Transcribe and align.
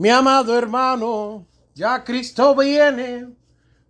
Mi 0.00 0.08
amado 0.08 0.56
hermano, 0.56 1.46
ya 1.74 2.02
Cristo 2.04 2.54
viene. 2.54 3.34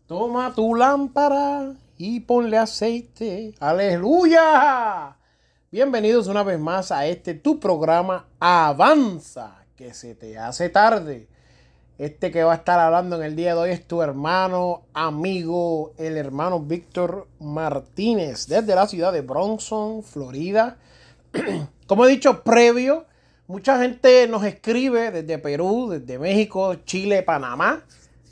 Toma 0.08 0.52
tu 0.52 0.74
lámpara 0.74 1.76
y 1.96 2.18
ponle 2.18 2.58
aceite. 2.58 3.54
Aleluya. 3.60 5.16
Bienvenidos 5.70 6.26
una 6.26 6.42
vez 6.42 6.58
más 6.58 6.90
a 6.90 7.06
este 7.06 7.34
tu 7.34 7.60
programa 7.60 8.26
Avanza, 8.40 9.64
que 9.76 9.94
se 9.94 10.16
te 10.16 10.36
hace 10.36 10.68
tarde. 10.68 11.28
Este 11.96 12.32
que 12.32 12.42
va 12.42 12.54
a 12.54 12.56
estar 12.56 12.80
hablando 12.80 13.14
en 13.14 13.22
el 13.22 13.36
día 13.36 13.54
de 13.54 13.60
hoy 13.60 13.70
es 13.70 13.86
tu 13.86 14.02
hermano, 14.02 14.86
amigo, 14.92 15.92
el 15.96 16.16
hermano 16.16 16.58
Víctor 16.58 17.28
Martínez, 17.38 18.48
desde 18.48 18.74
la 18.74 18.88
ciudad 18.88 19.12
de 19.12 19.20
Bronson, 19.20 20.02
Florida. 20.02 20.76
Como 21.86 22.04
he 22.04 22.08
dicho 22.08 22.42
previo, 22.42 23.06
Mucha 23.50 23.80
gente 23.80 24.28
nos 24.28 24.44
escribe 24.44 25.10
desde 25.10 25.36
Perú, 25.36 25.88
desde 25.90 26.20
México, 26.20 26.72
Chile, 26.84 27.24
Panamá, 27.24 27.82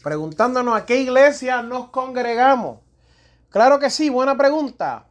preguntándonos 0.05 0.77
a 0.77 0.87
qué 0.87 1.01
iglesia 1.01 1.61
nos 1.61 1.89
congregamos. 1.89 2.79
Claro 3.51 3.81
que 3.81 3.91
sí, 3.91 4.11
buena 4.11 4.37
pregunta. 4.37 5.07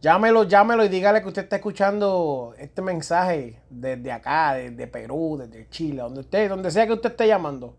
Llámelo, 0.00 0.44
llámelo 0.44 0.84
y 0.84 0.88
dígale 0.88 1.22
que 1.22 1.28
usted 1.28 1.44
está 1.44 1.56
escuchando 1.56 2.54
este 2.58 2.82
mensaje 2.82 3.62
desde 3.70 4.12
acá, 4.12 4.52
desde 4.52 4.86
Perú, 4.86 5.38
desde 5.40 5.66
Chile, 5.70 6.02
donde 6.02 6.20
usted, 6.20 6.50
donde 6.50 6.70
sea 6.70 6.86
que 6.86 6.92
usted 6.92 7.12
esté 7.12 7.26
llamando. 7.26 7.78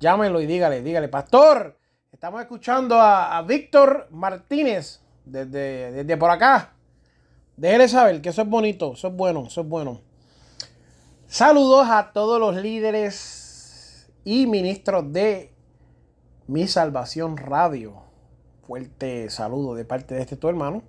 Llámelo 0.00 0.40
y 0.40 0.46
dígale, 0.46 0.82
dígale, 0.82 1.08
pastor, 1.08 1.78
estamos 2.10 2.40
escuchando 2.40 3.00
a, 3.00 3.40
Víctor 3.42 4.08
Martínez 4.10 5.00
desde, 5.24 5.92
desde 5.92 6.16
por 6.16 6.30
acá. 6.30 6.72
Déjele 7.56 7.86
saber 7.86 8.20
que 8.20 8.30
eso 8.30 8.42
es 8.42 8.48
bonito, 8.48 8.94
eso 8.94 9.06
es 9.06 9.14
bueno, 9.14 9.44
eso 9.46 9.60
es 9.60 9.68
bueno. 9.68 10.00
Saludos 11.30 11.86
a 11.88 12.10
todos 12.12 12.40
los 12.40 12.56
líderes 12.56 14.10
y 14.24 14.48
ministros 14.48 15.12
de 15.12 15.54
Mi 16.48 16.66
Salvación 16.66 17.36
Radio. 17.36 18.02
Fuerte 18.66 19.30
saludo 19.30 19.76
de 19.76 19.84
parte 19.84 20.16
de 20.16 20.22
este 20.22 20.36
tu 20.36 20.48
hermano. 20.48 20.82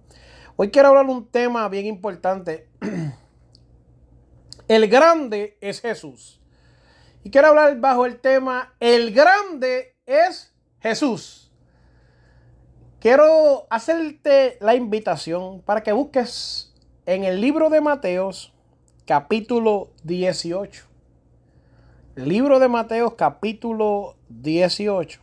Hoy 0.56 0.72
quiero 0.72 0.88
hablar 0.88 1.06
un 1.06 1.28
tema 1.28 1.69
bien 1.69 1.85
importante. 1.85 2.68
El 4.68 4.88
grande 4.88 5.59
es 5.62 5.79
Jesús. 5.79 6.41
Y 7.23 7.29
quiero 7.29 7.50
hablar 7.50 7.79
bajo 7.79 8.08
el 8.08 8.19
tema 8.19 8.73
El 8.79 9.13
grande 9.13 9.96
es 10.08 10.56
Jesús. 10.79 11.53
Quiero 13.00 13.68
hacerte 13.69 14.58
la 14.59 14.73
invitación 14.73 15.62
para 15.62 15.84
que 15.84 15.91
busques 15.91 16.73
en 17.06 17.25
el 17.25 17.40
libro 17.40 17.69
de 17.69 17.79
Mateos 17.79 18.50
capítulo 19.06 19.89
18. 20.03 20.84
Libro 22.16 22.59
de 22.59 22.67
Mateo, 22.67 23.16
capítulo 23.16 24.16
18. 24.29 25.19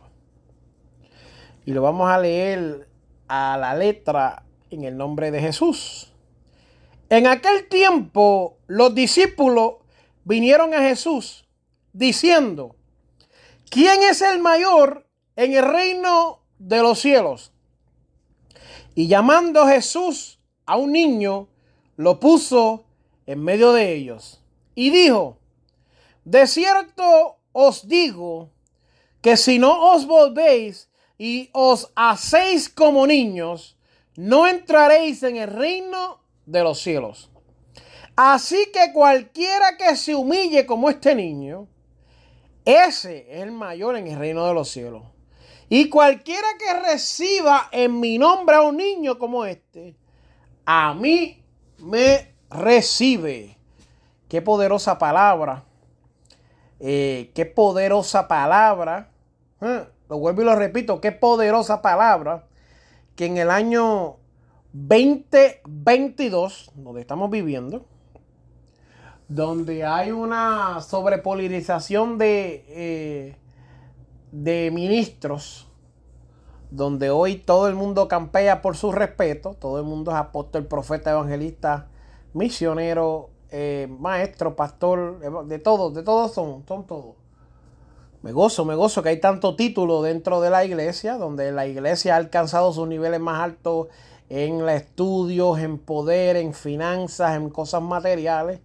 Y 1.65 1.71
lo 1.71 1.81
vamos 1.81 2.09
a 2.09 2.19
leer 2.19 2.89
a 3.27 3.57
la 3.57 3.75
letra 3.75 4.43
en 4.69 4.83
el 4.83 4.97
nombre 4.97 5.31
de 5.31 5.39
Jesús. 5.39 6.11
En 7.09 7.25
aquel 7.27 7.67
tiempo 7.69 8.57
los 8.67 8.93
discípulos 8.93 9.75
vinieron 10.25 10.73
a 10.73 10.81
Jesús 10.81 11.45
diciendo, 11.93 12.75
¿quién 13.69 14.03
es 14.03 14.21
el 14.21 14.39
mayor 14.39 15.07
en 15.35 15.53
el 15.53 15.65
reino 15.65 16.41
de 16.57 16.81
los 16.81 16.99
cielos? 16.99 17.53
Y 18.93 19.07
llamando 19.07 19.65
Jesús 19.67 20.39
a 20.65 20.75
un 20.75 20.91
niño, 20.91 21.47
lo 21.95 22.19
puso 22.19 22.85
en 23.29 23.43
medio 23.43 23.73
de 23.73 23.93
ellos. 23.93 24.41
Y 24.73 24.89
dijo, 24.89 25.37
de 26.25 26.47
cierto 26.47 27.37
os 27.51 27.87
digo 27.87 28.49
que 29.21 29.37
si 29.37 29.59
no 29.59 29.93
os 29.93 30.07
volvéis 30.07 30.89
y 31.19 31.51
os 31.53 31.91
hacéis 31.95 32.69
como 32.69 33.05
niños, 33.05 33.77
no 34.15 34.47
entraréis 34.47 35.21
en 35.21 35.37
el 35.37 35.47
reino 35.47 36.23
de 36.47 36.63
los 36.63 36.79
cielos. 36.79 37.29
Así 38.15 38.71
que 38.73 38.91
cualquiera 38.93 39.77
que 39.77 39.95
se 39.95 40.15
humille 40.15 40.65
como 40.65 40.89
este 40.89 41.13
niño, 41.13 41.67
ese 42.65 43.27
es 43.29 43.43
el 43.43 43.51
mayor 43.51 43.95
en 43.95 44.07
el 44.07 44.17
reino 44.17 44.47
de 44.47 44.53
los 44.55 44.69
cielos. 44.69 45.03
Y 45.69 45.87
cualquiera 45.87 46.47
que 46.57 46.73
reciba 46.79 47.69
en 47.71 47.99
mi 47.99 48.17
nombre 48.17 48.55
a 48.55 48.63
un 48.63 48.77
niño 48.77 49.19
como 49.19 49.45
este, 49.45 49.95
a 50.65 50.95
mí 50.95 51.43
me 51.77 52.38
recibe. 52.49 53.57
Qué 54.27 54.41
poderosa 54.41 54.97
palabra. 54.99 55.63
Eh, 56.79 57.31
qué 57.33 57.45
poderosa 57.45 58.27
palabra. 58.27 59.09
Lo 60.09 60.17
vuelvo 60.17 60.41
y 60.41 60.45
lo 60.45 60.55
repito. 60.55 61.01
Qué 61.01 61.11
poderosa 61.11 61.81
palabra. 61.81 62.45
Que 63.15 63.25
en 63.25 63.37
el 63.37 63.49
año 63.49 64.17
2022, 64.73 66.71
donde 66.75 67.01
estamos 67.01 67.29
viviendo, 67.29 67.85
donde 69.27 69.83
hay 69.85 70.11
una 70.11 70.81
sobrepolirización 70.81 72.17
de, 72.17 72.65
eh, 72.69 73.35
de 74.31 74.71
ministros, 74.71 75.67
donde 76.71 77.09
hoy 77.09 77.35
todo 77.35 77.67
el 77.67 77.75
mundo 77.75 78.07
campea 78.07 78.61
por 78.61 78.77
su 78.77 78.91
respeto, 78.91 79.55
todo 79.59 79.79
el 79.79 79.85
mundo 79.85 80.11
es 80.11 80.17
apóstol, 80.17 80.65
profeta, 80.65 81.11
evangelista, 81.11 81.87
misionero, 82.33 83.29
eh, 83.51 83.87
maestro, 83.99 84.55
pastor, 84.55 85.45
de 85.47 85.59
todos, 85.59 85.93
de 85.93 86.03
todos 86.03 86.33
son, 86.33 86.63
son 86.67 86.85
todos. 86.85 87.15
Me 88.21 88.33
gozo, 88.33 88.65
me 88.65 88.75
gozo 88.75 89.01
que 89.01 89.09
hay 89.09 89.19
tanto 89.19 89.55
título 89.55 90.01
dentro 90.01 90.41
de 90.41 90.49
la 90.49 90.65
iglesia, 90.65 91.15
donde 91.17 91.51
la 91.51 91.67
iglesia 91.67 92.15
ha 92.15 92.17
alcanzado 92.17 92.73
sus 92.73 92.87
niveles 92.87 93.19
más 93.19 93.41
altos 93.41 93.87
en 94.27 94.67
estudios, 94.67 95.59
en 95.59 95.77
poder, 95.77 96.35
en 96.35 96.53
finanzas, 96.53 97.37
en 97.37 97.49
cosas 97.49 97.81
materiales. 97.81 98.59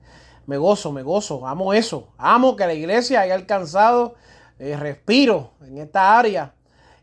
Me 0.46 0.58
gozo, 0.58 0.92
me 0.92 1.02
gozo, 1.02 1.46
amo 1.46 1.72
eso. 1.72 2.08
Amo 2.18 2.56
que 2.56 2.66
la 2.66 2.74
iglesia 2.74 3.20
haya 3.20 3.34
alcanzado 3.34 4.14
eh, 4.58 4.76
respiro 4.76 5.52
en 5.62 5.78
esta 5.78 6.18
área, 6.18 6.54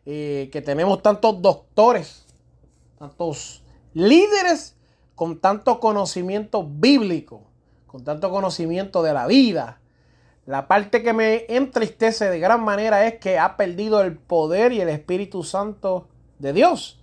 eh, 0.06 0.50
que 0.52 0.62
tenemos 0.62 1.02
tantos 1.02 1.42
doctores, 1.42 2.26
tantos 3.00 3.64
líderes 3.94 4.76
con 5.22 5.38
tanto 5.38 5.80
conocimiento 5.80 6.68
bíblico, 6.68 7.44
con 7.86 8.04
tanto 8.04 8.32
conocimiento 8.32 9.04
de 9.04 9.14
la 9.14 9.28
vida. 9.28 9.80
La 10.48 10.68
parte 10.68 11.04
que 11.04 11.14
me 11.14 11.46
entristece 11.48 12.28
de 12.28 12.40
gran 12.40 12.64
manera 12.64 13.06
es 13.06 13.20
que 13.20 13.38
ha 13.38 13.56
perdido 13.56 14.02
el 14.02 14.18
poder 14.18 14.74
y 14.74 14.82
el 14.82 14.90
Espíritu 14.90 15.44
Santo 15.44 16.08
de 16.40 16.54
Dios. 16.54 17.00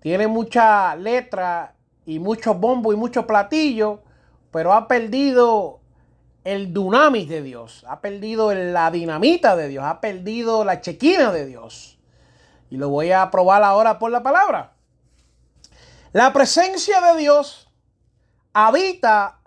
Tiene 0.00 0.26
mucha 0.26 0.96
letra 0.96 1.74
y 2.06 2.18
mucho 2.18 2.54
bombo 2.54 2.94
y 2.94 2.96
mucho 2.96 3.26
platillo, 3.26 4.00
pero 4.50 4.72
ha 4.72 4.88
perdido 4.88 5.80
el 6.44 6.72
dunamis 6.72 7.28
de 7.28 7.42
Dios, 7.42 7.84
ha 7.86 8.00
perdido 8.00 8.54
la 8.54 8.90
dinamita 8.90 9.54
de 9.54 9.68
Dios, 9.68 9.84
ha 9.84 10.00
perdido 10.00 10.64
la 10.64 10.80
chequina 10.80 11.30
de 11.30 11.44
Dios. 11.44 11.98
Y 12.70 12.78
lo 12.78 12.88
voy 12.88 13.12
a 13.12 13.30
probar 13.30 13.62
ahora 13.64 13.98
por 13.98 14.10
la 14.10 14.22
palabra. 14.22 14.77
La 16.18 16.32
presencia 16.32 17.00
de 17.00 17.20
Dios 17.20 17.70
habita 18.52 19.38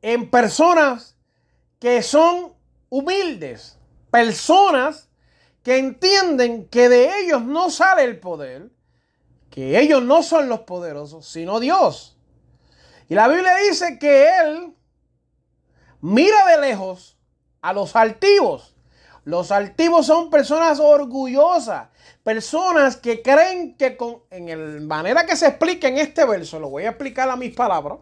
en 0.00 0.30
personas 0.30 1.18
que 1.78 2.02
son 2.02 2.54
humildes, 2.88 3.78
personas 4.10 5.10
que 5.62 5.76
entienden 5.76 6.66
que 6.68 6.88
de 6.88 7.10
ellos 7.20 7.42
no 7.42 7.68
sale 7.68 8.04
el 8.04 8.18
poder, 8.20 8.70
que 9.50 9.78
ellos 9.78 10.02
no 10.02 10.22
son 10.22 10.48
los 10.48 10.60
poderosos, 10.60 11.28
sino 11.28 11.60
Dios. 11.60 12.16
Y 13.10 13.14
la 13.14 13.28
Biblia 13.28 13.56
dice 13.56 13.98
que 13.98 14.28
Él 14.34 14.74
mira 16.00 16.46
de 16.46 16.58
lejos 16.62 17.18
a 17.60 17.74
los 17.74 17.94
altivos. 17.94 18.74
Los 19.28 19.52
altivos 19.52 20.06
son 20.06 20.30
personas 20.30 20.80
orgullosas, 20.80 21.88
personas 22.24 22.96
que 22.96 23.20
creen 23.20 23.76
que 23.76 23.94
con, 23.94 24.22
en 24.30 24.78
la 24.78 24.86
manera 24.86 25.26
que 25.26 25.36
se 25.36 25.48
explica 25.48 25.86
en 25.86 25.98
este 25.98 26.24
verso, 26.24 26.58
lo 26.58 26.70
voy 26.70 26.84
a 26.84 26.88
explicar 26.88 27.28
a 27.28 27.36
mis 27.36 27.54
palabras, 27.54 27.98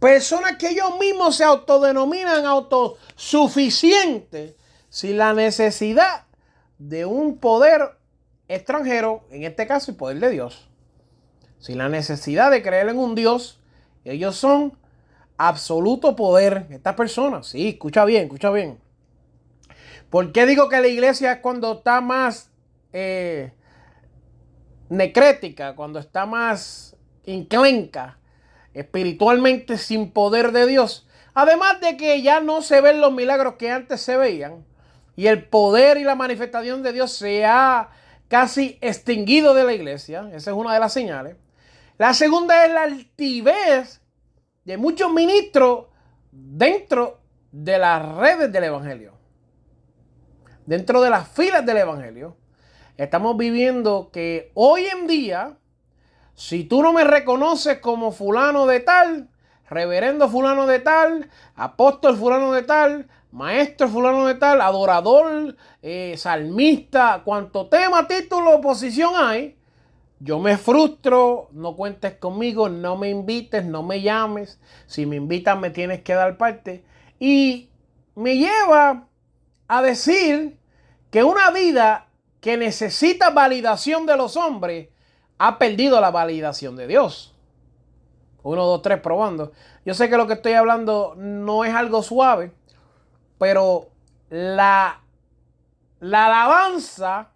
personas 0.00 0.56
que 0.56 0.70
ellos 0.70 0.98
mismos 0.98 1.36
se 1.36 1.44
autodenominan 1.44 2.46
autosuficientes 2.46 4.56
sin 4.88 5.18
la 5.18 5.34
necesidad 5.34 6.26
de 6.78 7.06
un 7.06 7.38
poder 7.38 7.96
extranjero, 8.48 9.22
en 9.30 9.44
este 9.44 9.68
caso 9.68 9.92
el 9.92 9.96
poder 9.96 10.18
de 10.18 10.30
Dios, 10.30 10.68
sin 11.60 11.78
la 11.78 11.88
necesidad 11.88 12.50
de 12.50 12.64
creer 12.64 12.88
en 12.88 12.98
un 12.98 13.14
Dios, 13.14 13.60
ellos 14.04 14.34
son 14.34 14.76
absoluto 15.36 16.16
poder. 16.16 16.66
Estas 16.70 16.96
personas, 16.96 17.46
sí, 17.46 17.68
escucha 17.68 18.04
bien, 18.04 18.24
escucha 18.24 18.50
bien. 18.50 18.87
¿Por 20.10 20.32
qué 20.32 20.46
digo 20.46 20.68
que 20.68 20.80
la 20.80 20.88
iglesia 20.88 21.32
es 21.32 21.38
cuando 21.40 21.72
está 21.72 22.00
más 22.00 22.50
eh, 22.92 23.52
necrética, 24.88 25.74
cuando 25.74 25.98
está 25.98 26.24
más 26.24 26.96
inclenca, 27.26 28.18
espiritualmente 28.72 29.76
sin 29.76 30.10
poder 30.10 30.52
de 30.52 30.66
Dios? 30.66 31.06
Además 31.34 31.80
de 31.80 31.96
que 31.96 32.22
ya 32.22 32.40
no 32.40 32.62
se 32.62 32.80
ven 32.80 33.00
los 33.00 33.12
milagros 33.12 33.54
que 33.54 33.70
antes 33.70 34.00
se 34.00 34.16
veían 34.16 34.64
y 35.14 35.26
el 35.26 35.44
poder 35.44 35.98
y 35.98 36.04
la 36.04 36.14
manifestación 36.14 36.82
de 36.82 36.92
Dios 36.92 37.12
se 37.12 37.44
ha 37.44 37.90
casi 38.28 38.78
extinguido 38.80 39.52
de 39.52 39.64
la 39.64 39.74
iglesia. 39.74 40.30
Esa 40.32 40.50
es 40.52 40.56
una 40.56 40.72
de 40.72 40.80
las 40.80 40.92
señales. 40.92 41.36
La 41.98 42.14
segunda 42.14 42.64
es 42.64 42.72
la 42.72 42.84
altivez 42.84 44.00
de 44.64 44.76
muchos 44.76 45.12
ministros 45.12 45.86
dentro 46.30 47.20
de 47.50 47.78
las 47.78 48.16
redes 48.16 48.50
del 48.52 48.64
Evangelio. 48.64 49.17
Dentro 50.68 51.00
de 51.00 51.08
las 51.08 51.26
filas 51.26 51.64
del 51.64 51.78
Evangelio. 51.78 52.36
Estamos 52.98 53.38
viviendo 53.38 54.10
que 54.12 54.52
hoy 54.52 54.84
en 54.84 55.06
día, 55.06 55.56
si 56.34 56.64
tú 56.64 56.82
no 56.82 56.92
me 56.92 57.04
reconoces 57.04 57.78
como 57.78 58.12
fulano 58.12 58.66
de 58.66 58.80
tal, 58.80 59.30
reverendo 59.70 60.28
fulano 60.28 60.66
de 60.66 60.80
tal, 60.80 61.30
apóstol 61.56 62.18
fulano 62.18 62.52
de 62.52 62.64
tal, 62.64 63.08
maestro 63.32 63.88
fulano 63.88 64.26
de 64.26 64.34
tal, 64.34 64.60
adorador, 64.60 65.56
eh, 65.80 66.16
salmista, 66.18 67.22
cuanto 67.24 67.68
tema, 67.68 68.06
título 68.06 68.60
posición 68.60 69.14
hay, 69.16 69.56
yo 70.20 70.38
me 70.38 70.58
frustro, 70.58 71.48
no 71.52 71.76
cuentes 71.76 72.16
conmigo, 72.16 72.68
no 72.68 72.98
me 72.98 73.08
invites, 73.08 73.64
no 73.64 73.82
me 73.82 74.02
llames. 74.02 74.60
Si 74.86 75.06
me 75.06 75.16
invitan 75.16 75.60
me 75.60 75.70
tienes 75.70 76.02
que 76.02 76.12
dar 76.12 76.36
parte. 76.36 76.84
Y 77.18 77.70
me 78.14 78.36
lleva 78.36 79.06
a 79.66 79.82
decir 79.82 80.57
que 81.10 81.24
una 81.24 81.50
vida 81.50 82.08
que 82.40 82.56
necesita 82.56 83.30
validación 83.30 84.06
de 84.06 84.16
los 84.16 84.36
hombres 84.36 84.88
ha 85.38 85.58
perdido 85.58 86.00
la 86.00 86.10
validación 86.10 86.76
de 86.76 86.86
Dios. 86.86 87.34
Uno, 88.42 88.64
dos, 88.64 88.82
tres, 88.82 89.00
probando. 89.00 89.52
Yo 89.84 89.94
sé 89.94 90.08
que 90.08 90.16
lo 90.16 90.26
que 90.26 90.34
estoy 90.34 90.52
hablando 90.52 91.14
no 91.16 91.64
es 91.64 91.74
algo 91.74 92.02
suave, 92.02 92.52
pero 93.38 93.88
la, 94.30 95.00
la 96.00 96.26
alabanza 96.26 97.30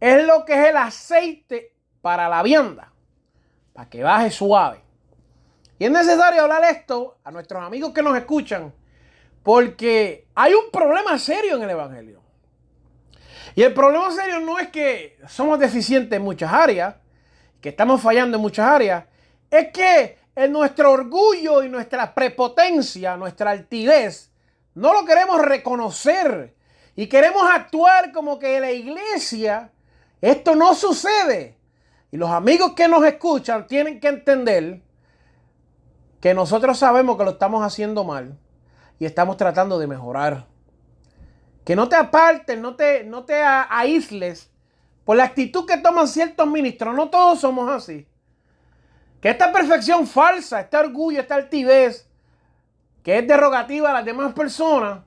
es 0.00 0.26
lo 0.26 0.44
que 0.44 0.54
es 0.54 0.68
el 0.68 0.76
aceite 0.76 1.74
para 2.00 2.28
la 2.28 2.42
vianda, 2.42 2.92
para 3.72 3.88
que 3.88 4.02
baje 4.02 4.30
suave. 4.30 4.82
Y 5.78 5.84
es 5.84 5.90
necesario 5.90 6.42
hablar 6.42 6.64
esto 6.64 7.18
a 7.24 7.30
nuestros 7.30 7.62
amigos 7.62 7.92
que 7.92 8.02
nos 8.02 8.16
escuchan, 8.16 8.72
porque 9.42 10.26
hay 10.34 10.54
un 10.54 10.70
problema 10.70 11.18
serio 11.18 11.56
en 11.56 11.62
el 11.62 11.70
Evangelio. 11.70 12.25
Y 13.56 13.62
el 13.62 13.72
problema 13.72 14.12
serio 14.12 14.38
no 14.38 14.58
es 14.58 14.68
que 14.68 15.18
somos 15.26 15.58
deficientes 15.58 16.14
en 16.14 16.22
muchas 16.22 16.52
áreas, 16.52 16.94
que 17.62 17.70
estamos 17.70 18.02
fallando 18.02 18.36
en 18.36 18.42
muchas 18.42 18.68
áreas, 18.68 19.04
es 19.50 19.72
que 19.72 20.18
en 20.36 20.52
nuestro 20.52 20.92
orgullo 20.92 21.62
y 21.62 21.70
nuestra 21.70 22.14
prepotencia, 22.14 23.16
nuestra 23.16 23.52
altivez, 23.52 24.30
no 24.74 24.92
lo 24.92 25.06
queremos 25.06 25.40
reconocer 25.40 26.54
y 26.96 27.06
queremos 27.06 27.44
actuar 27.50 28.12
como 28.12 28.38
que 28.38 28.56
en 28.56 28.60
la 28.60 28.72
iglesia 28.72 29.72
esto 30.20 30.54
no 30.54 30.74
sucede. 30.74 31.56
Y 32.12 32.18
los 32.18 32.28
amigos 32.28 32.74
que 32.74 32.88
nos 32.88 33.06
escuchan 33.06 33.66
tienen 33.66 34.00
que 34.00 34.08
entender 34.08 34.82
que 36.20 36.34
nosotros 36.34 36.78
sabemos 36.78 37.16
que 37.16 37.24
lo 37.24 37.30
estamos 37.30 37.64
haciendo 37.64 38.04
mal 38.04 38.38
y 38.98 39.06
estamos 39.06 39.38
tratando 39.38 39.78
de 39.78 39.86
mejorar. 39.86 40.46
Que 41.66 41.74
no 41.74 41.88
te 41.88 41.96
apartes, 41.96 42.56
no 42.56 42.76
te, 42.76 43.02
no 43.02 43.24
te 43.24 43.42
aísles 43.42 44.48
por 45.04 45.16
la 45.16 45.24
actitud 45.24 45.66
que 45.66 45.76
toman 45.78 46.06
ciertos 46.06 46.46
ministros. 46.46 46.94
No 46.94 47.10
todos 47.10 47.40
somos 47.40 47.68
así. 47.68 48.06
Que 49.20 49.30
esta 49.30 49.52
perfección 49.52 50.06
falsa, 50.06 50.60
este 50.60 50.76
orgullo, 50.76 51.20
esta 51.20 51.34
altivez, 51.34 52.08
que 53.02 53.18
es 53.18 53.26
derogativa 53.26 53.90
a 53.90 53.94
las 53.94 54.04
demás 54.04 54.32
personas, 54.32 55.00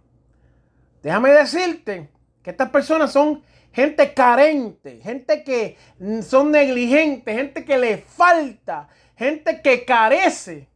déjame 1.01 1.31
decirte 1.31 2.09
que 2.43 2.49
estas 2.49 2.69
personas 2.69 3.13
son 3.13 3.41
gente 3.71 4.13
carente, 4.13 4.99
gente 5.01 5.45
que 5.45 5.77
son 6.23 6.51
negligentes, 6.51 7.33
gente 7.33 7.63
que 7.63 7.77
le 7.77 7.99
falta, 7.99 8.89
gente 9.15 9.61
que 9.61 9.85
carece 9.85 10.67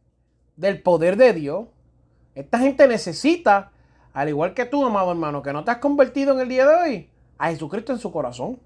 del 0.56 0.80
poder 0.80 1.18
de 1.18 1.34
Dios. 1.34 1.66
Esta 2.34 2.58
gente 2.58 2.88
necesita, 2.88 3.70
al 4.14 4.28
igual 4.28 4.54
que 4.54 4.64
tú, 4.64 4.86
amado 4.86 5.10
hermano, 5.10 5.42
que 5.42 5.52
no 5.52 5.64
te 5.64 5.72
has 5.72 5.78
convertido 5.78 6.32
en 6.32 6.40
el 6.40 6.48
día 6.48 6.66
de 6.66 6.74
hoy, 6.74 7.10
a 7.36 7.50
Jesucristo 7.50 7.92
en 7.92 7.98
su 7.98 8.10
corazón. 8.10 8.58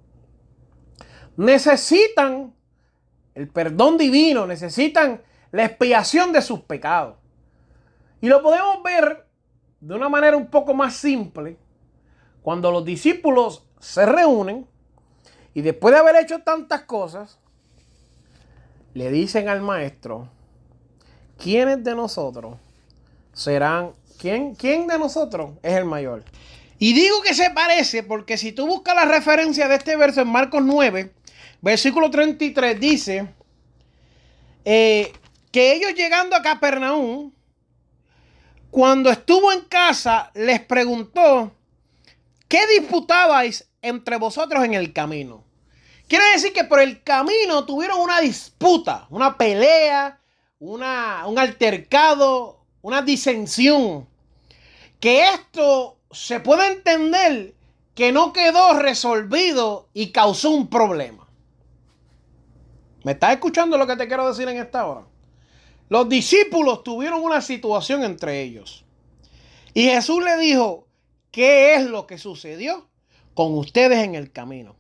Necesitan 1.37 2.55
el 3.35 3.49
perdón 3.49 3.99
divino, 3.99 4.47
necesitan 4.47 5.23
la 5.51 5.65
expiación 5.65 6.33
de 6.33 6.43
sus 6.43 6.61
pecados. 6.61 7.17
Y 8.21 8.29
lo 8.29 8.43
podemos 8.43 8.83
ver 8.83 9.27
de 9.81 9.95
una 9.95 10.09
manera 10.09 10.37
un 10.37 10.49
poco 10.49 10.75
más 10.75 10.95
simple 10.95 11.57
cuando 12.43 12.71
los 12.71 12.85
discípulos 12.85 13.65
se 13.79 14.05
reúnen 14.05 14.67
y 15.55 15.63
después 15.63 15.95
de 15.95 16.01
haber 16.01 16.17
hecho 16.17 16.41
tantas 16.41 16.83
cosas, 16.83 17.39
le 18.95 19.11
dicen 19.11 19.49
al 19.49 19.63
maestro, 19.63 20.29
¿quiénes 21.37 21.83
de 21.85 21.95
nosotros 21.95 22.57
serán, 23.33 23.93
quién, 24.19 24.55
quién 24.55 24.87
de 24.87 24.99
nosotros 24.99 25.53
es 25.63 25.75
el 25.75 25.85
mayor? 25.85 26.25
Y 26.79 26.93
digo 26.93 27.23
que 27.23 27.35
se 27.35 27.51
parece 27.51 28.03
porque 28.03 28.37
si 28.37 28.53
tú 28.53 28.67
buscas 28.67 28.95
la 28.95 29.05
referencia 29.05 29.69
de 29.69 29.77
este 29.77 29.97
verso 29.97 30.21
en 30.21 30.29
Marcos 30.29 30.63
9, 30.63 31.13
versículo 31.61 32.11
33, 32.11 32.79
dice 32.79 33.29
eh, 34.65 35.13
que 35.51 35.73
ellos 35.73 35.95
llegando 35.95 36.37
a 36.37 36.43
Capernaum, 36.43 37.33
cuando 38.71 39.11
estuvo 39.11 39.51
en 39.53 39.63
casa, 39.63 40.31
les 40.35 40.61
preguntó, 40.61 41.53
¿qué 42.49 42.61
disputabais 42.79 43.69
entre 43.83 44.17
vosotros 44.17 44.65
en 44.65 44.75
el 44.75 44.93
camino. 44.93 45.45
Quiere 46.07 46.25
decir 46.33 46.53
que 46.53 46.65
por 46.65 46.81
el 46.81 47.03
camino 47.03 47.65
tuvieron 47.65 48.01
una 48.01 48.21
disputa, 48.21 49.07
una 49.11 49.37
pelea, 49.37 50.21
una, 50.59 51.27
un 51.27 51.39
altercado, 51.39 52.58
una 52.83 53.03
disensión. 53.03 54.07
Que 55.01 55.25
esto 55.29 55.99
se 56.11 56.41
puede 56.41 56.67
entender 56.73 57.55
que 57.95 58.13
no 58.13 58.33
quedó 58.33 58.75
resolvido 58.75 59.89
y 59.95 60.13
causó 60.13 60.51
un 60.51 60.69
problema. 60.69 61.29
¿Me 63.05 63.13
estás 63.13 63.33
escuchando 63.33 63.79
lo 63.79 63.87
que 63.87 63.97
te 63.97 64.09
quiero 64.09 64.29
decir 64.29 64.49
en 64.49 64.59
esta 64.59 64.87
hora? 64.87 65.07
Los 65.89 66.09
discípulos 66.09 66.83
tuvieron 66.85 67.23
una 67.23 67.41
situación 67.41 68.05
entre 68.05 68.43
ellos. 68.43 68.85
Y 69.73 69.85
Jesús 69.85 70.23
le 70.23 70.37
dijo, 70.37 70.87
¿qué 71.31 71.75
es 71.75 71.87
lo 71.87 72.07
que 72.07 72.19
sucedió? 72.19 72.89
con 73.39 73.57
ustedes 73.57 74.01
en 74.01 74.17
el 74.17 74.33
camino. 74.33 74.75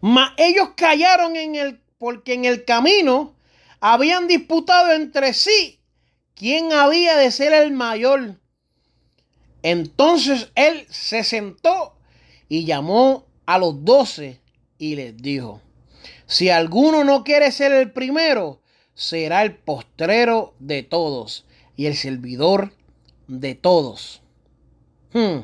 Mas 0.00 0.30
ellos 0.36 0.74
callaron 0.76 1.34
en 1.34 1.56
el, 1.56 1.80
porque 1.98 2.34
en 2.34 2.44
el 2.44 2.64
camino 2.64 3.34
habían 3.80 4.28
disputado 4.28 4.92
entre 4.92 5.34
sí 5.34 5.80
quién 6.34 6.72
había 6.72 7.16
de 7.16 7.30
ser 7.30 7.52
el 7.52 7.72
mayor 7.72 8.40
Entonces 9.62 10.50
él 10.54 10.86
se 10.90 11.24
sentó 11.24 11.96
y 12.48 12.64
llamó 12.64 13.26
a 13.46 13.58
los 13.58 13.84
doce 13.84 14.40
y 14.78 14.96
les 14.96 15.16
dijo, 15.16 15.60
si 16.26 16.50
alguno 16.50 17.04
no 17.04 17.24
quiere 17.24 17.52
ser 17.52 17.72
el 17.72 17.92
primero, 17.92 18.60
será 18.94 19.42
el 19.42 19.54
postrero 19.54 20.54
de 20.58 20.82
todos 20.82 21.46
y 21.76 21.86
el 21.86 21.96
servidor 21.96 22.72
de 23.28 23.54
todos. 23.54 24.22
Hmm. 25.12 25.40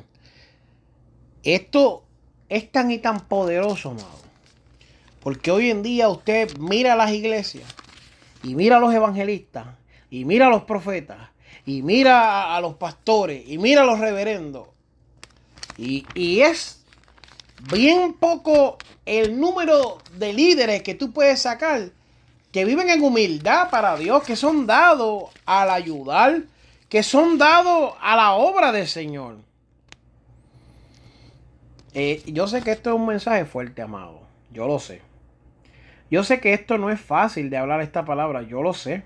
Esto 1.42 2.04
es 2.48 2.70
tan 2.70 2.90
y 2.90 2.98
tan 2.98 3.20
poderoso, 3.28 3.90
amado. 3.90 4.18
Porque 5.20 5.50
hoy 5.50 5.70
en 5.70 5.82
día 5.82 6.08
usted 6.08 6.56
mira 6.58 6.96
las 6.96 7.12
iglesias 7.12 7.64
y 8.42 8.54
mira 8.54 8.78
a 8.78 8.80
los 8.80 8.94
evangelistas 8.94 9.66
y 10.10 10.24
mira 10.24 10.46
a 10.46 10.50
los 10.50 10.64
profetas 10.64 11.18
y 11.66 11.82
mira 11.82 12.56
a, 12.56 12.60
los 12.60 12.74
pastores 12.74 13.42
y 13.46 13.58
mira 13.58 13.82
a 13.82 13.86
los 13.86 13.98
reverendos. 13.98 14.68
Y, 15.76 16.06
y 16.14 16.40
es 16.40 16.84
bien 17.70 18.14
poco 18.14 18.78
el 19.06 19.38
número 19.38 19.98
de 20.16 20.32
líderes 20.32 20.82
que 20.82 20.94
tú 20.94 21.12
puedes 21.12 21.42
sacar 21.42 21.90
que 22.52 22.64
viven 22.64 22.88
en 22.88 23.02
humildad 23.02 23.70
para 23.70 23.96
Dios, 23.96 24.22
que 24.22 24.36
son 24.36 24.66
dados 24.66 25.24
al 25.44 25.70
ayudar, 25.70 26.42
que 26.88 27.02
son 27.02 27.38
dados 27.38 27.94
a 28.00 28.16
la 28.16 28.32
obra 28.32 28.72
del 28.72 28.88
Señor. 28.88 29.36
Eh, 31.94 32.22
yo 32.26 32.46
sé 32.46 32.62
que 32.62 32.70
esto 32.70 32.90
es 32.90 32.96
un 32.96 33.06
mensaje 33.06 33.44
fuerte, 33.44 33.82
amado. 33.82 34.22
Yo 34.50 34.66
lo 34.66 34.78
sé. 34.78 35.02
Yo 36.10 36.24
sé 36.24 36.40
que 36.40 36.54
esto 36.54 36.78
no 36.78 36.90
es 36.90 37.00
fácil 37.00 37.50
de 37.50 37.58
hablar 37.58 37.80
esta 37.82 38.04
palabra. 38.04 38.42
Yo 38.42 38.62
lo 38.62 38.72
sé. 38.72 39.02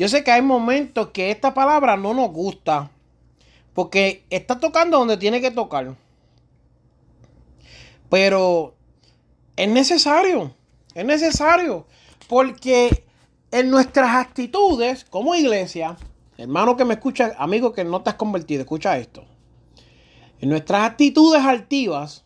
Yo 0.00 0.08
sé 0.08 0.24
que 0.24 0.30
hay 0.30 0.40
momentos 0.40 1.10
que 1.10 1.30
esta 1.30 1.52
palabra 1.52 1.94
no 1.94 2.14
nos 2.14 2.32
gusta. 2.32 2.90
Porque 3.74 4.24
está 4.30 4.58
tocando 4.58 4.98
donde 4.98 5.18
tiene 5.18 5.42
que 5.42 5.50
tocar. 5.50 5.94
Pero 8.08 8.72
es 9.56 9.68
necesario. 9.68 10.54
Es 10.94 11.04
necesario. 11.04 11.86
Porque 12.30 13.04
en 13.50 13.68
nuestras 13.68 14.16
actitudes 14.16 15.04
como 15.04 15.34
iglesia, 15.34 15.98
hermano 16.38 16.78
que 16.78 16.86
me 16.86 16.94
escucha, 16.94 17.34
amigo 17.36 17.74
que 17.74 17.84
no 17.84 18.00
te 18.00 18.08
has 18.08 18.16
convertido, 18.16 18.62
escucha 18.62 18.96
esto. 18.96 19.26
En 20.40 20.48
nuestras 20.48 20.80
actitudes 20.80 21.44
altivas, 21.44 22.24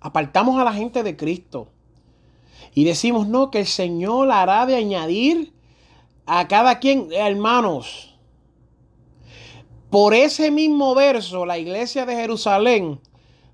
apartamos 0.00 0.60
a 0.60 0.64
la 0.64 0.72
gente 0.72 1.04
de 1.04 1.16
Cristo. 1.16 1.68
Y 2.74 2.82
decimos, 2.82 3.28
no, 3.28 3.52
que 3.52 3.60
el 3.60 3.68
Señor 3.68 4.32
hará 4.32 4.66
de 4.66 4.74
añadir 4.74 5.53
a 6.26 6.48
cada 6.48 6.78
quien, 6.78 7.08
hermanos. 7.12 8.16
Por 9.90 10.14
ese 10.14 10.50
mismo 10.50 10.94
verso, 10.94 11.46
la 11.46 11.58
iglesia 11.58 12.04
de 12.04 12.16
Jerusalén 12.16 13.00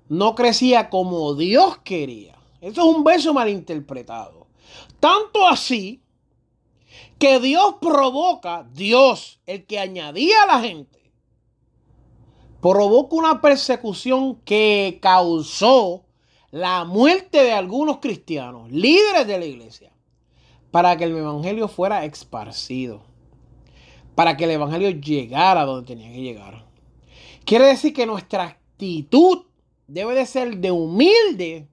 no 0.09 0.35
crecía 0.35 0.89
como 0.89 1.35
Dios 1.35 1.77
quería. 1.83 2.35
Eso 2.59 2.81
es 2.81 2.95
un 2.95 3.03
verso 3.03 3.33
malinterpretado. 3.33 4.47
Tanto 4.99 5.47
así 5.47 6.01
que 7.17 7.39
Dios 7.39 7.75
provoca, 7.79 8.67
Dios, 8.73 9.39
el 9.45 9.65
que 9.65 9.79
añadía 9.79 10.43
a 10.43 10.47
la 10.47 10.59
gente, 10.61 11.11
provoca 12.61 13.15
una 13.15 13.41
persecución 13.41 14.35
que 14.41 14.99
causó 15.01 16.05
la 16.51 16.83
muerte 16.83 17.43
de 17.43 17.53
algunos 17.53 17.97
cristianos, 17.97 18.71
líderes 18.71 19.25
de 19.25 19.39
la 19.39 19.45
iglesia, 19.45 19.90
para 20.71 20.97
que 20.97 21.03
el 21.03 21.15
evangelio 21.15 21.67
fuera 21.67 22.05
esparcido, 22.05 23.03
para 24.15 24.37
que 24.37 24.45
el 24.45 24.51
evangelio 24.51 24.89
llegara 24.89 25.65
donde 25.65 25.87
tenía 25.87 26.11
que 26.11 26.21
llegar. 26.21 26.65
Quiere 27.45 27.65
decir 27.65 27.93
que 27.93 28.05
nuestra 28.05 28.43
actitud 28.43 29.43
debe 29.87 30.15
de 30.15 30.25
ser 30.25 30.57
de 30.57 30.71
humilde 30.71 31.67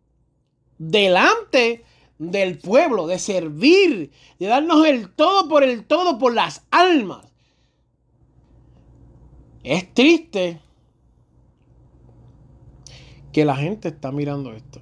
delante 0.79 1.85
del 2.19 2.59
pueblo, 2.59 3.07
de 3.07 3.19
servir, 3.19 4.11
de 4.39 4.47
darnos 4.47 4.85
el 4.87 5.11
todo 5.11 5.49
por 5.49 5.63
el 5.63 5.85
todo 5.85 6.19
por 6.19 6.35
las 6.35 6.67
almas. 6.71 7.27
Es 9.63 9.93
triste 9.95 10.61
que 13.33 13.45
la 13.45 13.57
gente 13.57 13.89
está 13.89 14.11
mirando 14.11 14.53
esto. 14.53 14.81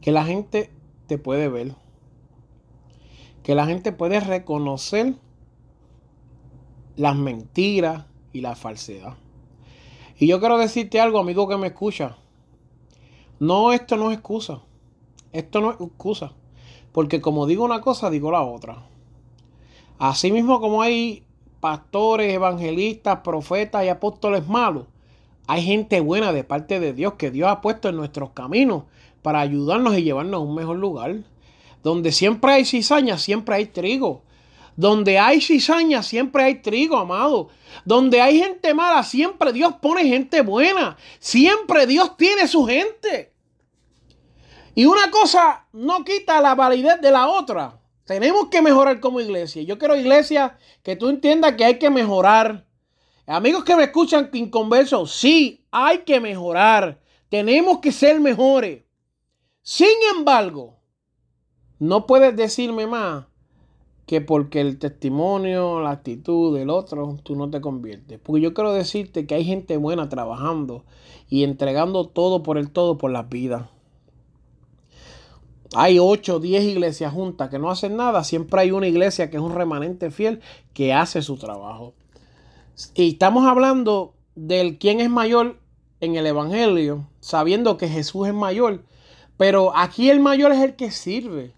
Que 0.00 0.12
la 0.12 0.24
gente 0.24 0.70
te 1.10 1.18
puede 1.18 1.48
ver. 1.48 1.74
Que 3.42 3.56
la 3.56 3.66
gente 3.66 3.90
puede 3.90 4.20
reconocer 4.20 5.16
las 6.94 7.16
mentiras 7.16 8.04
y 8.32 8.42
la 8.42 8.54
falsedad. 8.54 9.16
Y 10.20 10.28
yo 10.28 10.38
quiero 10.38 10.56
decirte 10.56 11.00
algo, 11.00 11.18
amigo 11.18 11.48
que 11.48 11.56
me 11.56 11.66
escucha. 11.66 12.16
No, 13.40 13.72
esto 13.72 13.96
no 13.96 14.12
es 14.12 14.18
excusa. 14.18 14.62
Esto 15.32 15.60
no 15.60 15.72
es 15.72 15.80
excusa. 15.80 16.32
Porque 16.92 17.20
como 17.20 17.46
digo 17.46 17.64
una 17.64 17.80
cosa, 17.80 18.08
digo 18.08 18.30
la 18.30 18.42
otra. 18.42 18.86
Así 19.98 20.30
mismo 20.30 20.60
como 20.60 20.80
hay 20.80 21.24
pastores, 21.58 22.32
evangelistas, 22.32 23.18
profetas 23.24 23.84
y 23.84 23.88
apóstoles 23.88 24.46
malos, 24.46 24.86
hay 25.48 25.62
gente 25.62 25.98
buena 25.98 26.32
de 26.32 26.44
parte 26.44 26.78
de 26.78 26.92
Dios 26.92 27.14
que 27.14 27.32
Dios 27.32 27.48
ha 27.48 27.60
puesto 27.60 27.88
en 27.88 27.96
nuestros 27.96 28.30
caminos 28.30 28.84
para 29.22 29.40
ayudarnos 29.40 29.96
y 29.96 30.02
llevarnos 30.02 30.34
a 30.34 30.44
un 30.44 30.54
mejor 30.54 30.76
lugar. 30.76 31.16
Donde 31.82 32.12
siempre 32.12 32.52
hay 32.52 32.64
cizaña, 32.64 33.18
siempre 33.18 33.54
hay 33.56 33.66
trigo. 33.66 34.22
Donde 34.76 35.18
hay 35.18 35.40
cizaña, 35.40 36.02
siempre 36.02 36.44
hay 36.44 36.54
trigo, 36.56 36.96
amado. 36.96 37.48
Donde 37.84 38.20
hay 38.20 38.38
gente 38.38 38.72
mala, 38.74 39.02
siempre 39.02 39.52
Dios 39.52 39.74
pone 39.80 40.06
gente 40.06 40.42
buena. 40.42 40.96
Siempre 41.18 41.86
Dios 41.86 42.16
tiene 42.16 42.48
su 42.48 42.64
gente. 42.66 43.32
Y 44.74 44.86
una 44.86 45.10
cosa 45.10 45.66
no 45.72 46.04
quita 46.04 46.40
la 46.40 46.54
validez 46.54 47.00
de 47.00 47.10
la 47.10 47.28
otra. 47.28 47.78
Tenemos 48.04 48.48
que 48.48 48.62
mejorar 48.62 49.00
como 49.00 49.20
iglesia. 49.20 49.62
Yo 49.62 49.78
quiero 49.78 49.96
iglesia 49.96 50.58
que 50.82 50.96
tú 50.96 51.08
entiendas 51.08 51.54
que 51.54 51.64
hay 51.64 51.78
que 51.78 51.90
mejorar. 51.90 52.66
Amigos 53.26 53.62
que 53.62 53.76
me 53.76 53.84
escuchan 53.84 54.30
inconversos, 54.32 55.12
sí, 55.14 55.64
hay 55.70 55.98
que 55.98 56.18
mejorar. 56.18 57.00
Tenemos 57.28 57.78
que 57.78 57.92
ser 57.92 58.18
mejores. 58.18 58.82
Sin 59.62 59.96
embargo, 60.16 60.76
no 61.78 62.06
puedes 62.06 62.36
decirme 62.36 62.86
más 62.86 63.26
que 64.06 64.20
porque 64.20 64.60
el 64.60 64.78
testimonio, 64.78 65.80
la 65.80 65.92
actitud 65.92 66.56
del 66.56 66.68
otro, 66.68 67.18
tú 67.22 67.36
no 67.36 67.48
te 67.48 67.60
conviertes. 67.60 68.18
Porque 68.18 68.40
yo 68.40 68.54
quiero 68.54 68.72
decirte 68.72 69.26
que 69.26 69.36
hay 69.36 69.44
gente 69.44 69.76
buena 69.76 70.08
trabajando 70.08 70.84
y 71.28 71.44
entregando 71.44 72.08
todo 72.08 72.42
por 72.42 72.58
el 72.58 72.70
todo 72.70 72.98
por 72.98 73.12
las 73.12 73.28
vidas. 73.28 73.68
Hay 75.74 76.00
8 76.00 76.36
o 76.36 76.40
10 76.40 76.64
iglesias 76.64 77.12
juntas 77.12 77.50
que 77.50 77.60
no 77.60 77.70
hacen 77.70 77.96
nada. 77.96 78.24
Siempre 78.24 78.62
hay 78.62 78.72
una 78.72 78.88
iglesia 78.88 79.30
que 79.30 79.36
es 79.36 79.42
un 79.42 79.54
remanente 79.54 80.10
fiel 80.10 80.40
que 80.74 80.92
hace 80.92 81.22
su 81.22 81.36
trabajo. 81.36 81.94
Y 82.94 83.10
estamos 83.10 83.46
hablando 83.46 84.14
del 84.34 84.78
quién 84.78 85.00
es 85.00 85.10
mayor 85.10 85.60
en 86.00 86.16
el 86.16 86.26
Evangelio, 86.26 87.06
sabiendo 87.20 87.76
que 87.76 87.88
Jesús 87.88 88.26
es 88.26 88.34
mayor. 88.34 88.82
Pero 89.40 89.74
aquí 89.74 90.10
el 90.10 90.20
mayor 90.20 90.52
es 90.52 90.58
el 90.58 90.76
que 90.76 90.90
sirve. 90.90 91.54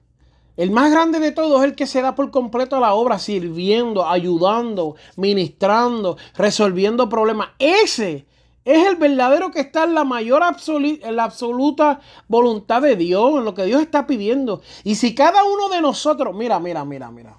El 0.57 0.71
más 0.71 0.93
grande 0.93 1.19
de 1.19 1.33
todos 1.33 1.59
es 1.59 1.65
el 1.65 1.75
que 1.75 1.89
se 1.89 2.01
da 2.01 2.15
por 2.15 2.31
completo 2.31 2.77
a 2.77 2.81
la 2.81 2.95
obra, 2.95 3.19
sirviendo, 3.19 4.07
ayudando, 4.07 4.95
ministrando, 5.17 6.17
resolviendo 6.37 7.09
problemas. 7.09 7.49
Ese 7.59 8.25
es 8.65 8.87
el 8.87 8.95
verdadero 8.95 9.51
que 9.51 9.59
está 9.59 9.83
en 9.83 9.95
la 9.95 10.05
mayor 10.05 10.45
en 10.45 11.17
la 11.17 11.25
absoluta 11.25 11.99
voluntad 12.29 12.83
de 12.83 12.95
Dios, 12.95 13.39
en 13.39 13.45
lo 13.45 13.53
que 13.53 13.65
Dios 13.65 13.83
está 13.83 14.07
pidiendo. 14.07 14.63
Y 14.85 14.95
si 14.95 15.17
cada 15.17 15.43
uno 15.43 15.69
de 15.69 15.83
nosotros, 15.83 16.37
mira, 16.37 16.61
mira, 16.61 16.85
mira, 16.85 17.11
mira. 17.11 17.37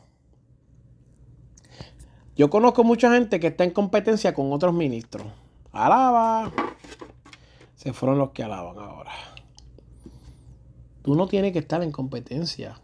Yo 2.35 2.49
conozco 2.49 2.83
mucha 2.83 3.13
gente 3.13 3.39
que 3.39 3.47
está 3.47 3.63
en 3.63 3.71
competencia 3.71 4.33
con 4.33 4.51
otros 4.51 4.73
ministros. 4.73 5.25
Alaba. 5.71 6.51
Se 7.75 7.93
fueron 7.93 8.17
los 8.17 8.31
que 8.31 8.43
alaban 8.43 8.77
ahora. 8.77 9.32
Tú 11.03 11.15
no 11.15 11.27
tienes 11.27 11.51
que 11.51 11.59
estar 11.59 11.83
en 11.83 11.91
competencia 11.91 12.79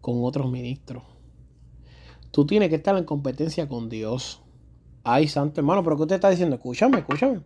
con 0.00 0.22
otros 0.22 0.50
ministros. 0.50 1.02
Tú 2.30 2.46
tienes 2.46 2.68
que 2.68 2.76
estar 2.76 2.96
en 2.96 3.04
competencia 3.04 3.66
con 3.66 3.88
Dios. 3.88 4.42
Ay, 5.02 5.26
santo 5.26 5.60
hermano, 5.60 5.82
pero 5.82 5.96
¿qué 5.96 6.02
usted 6.02 6.16
está 6.16 6.30
diciendo? 6.30 6.56
Escúchame, 6.56 6.98
escúchame. 6.98 7.40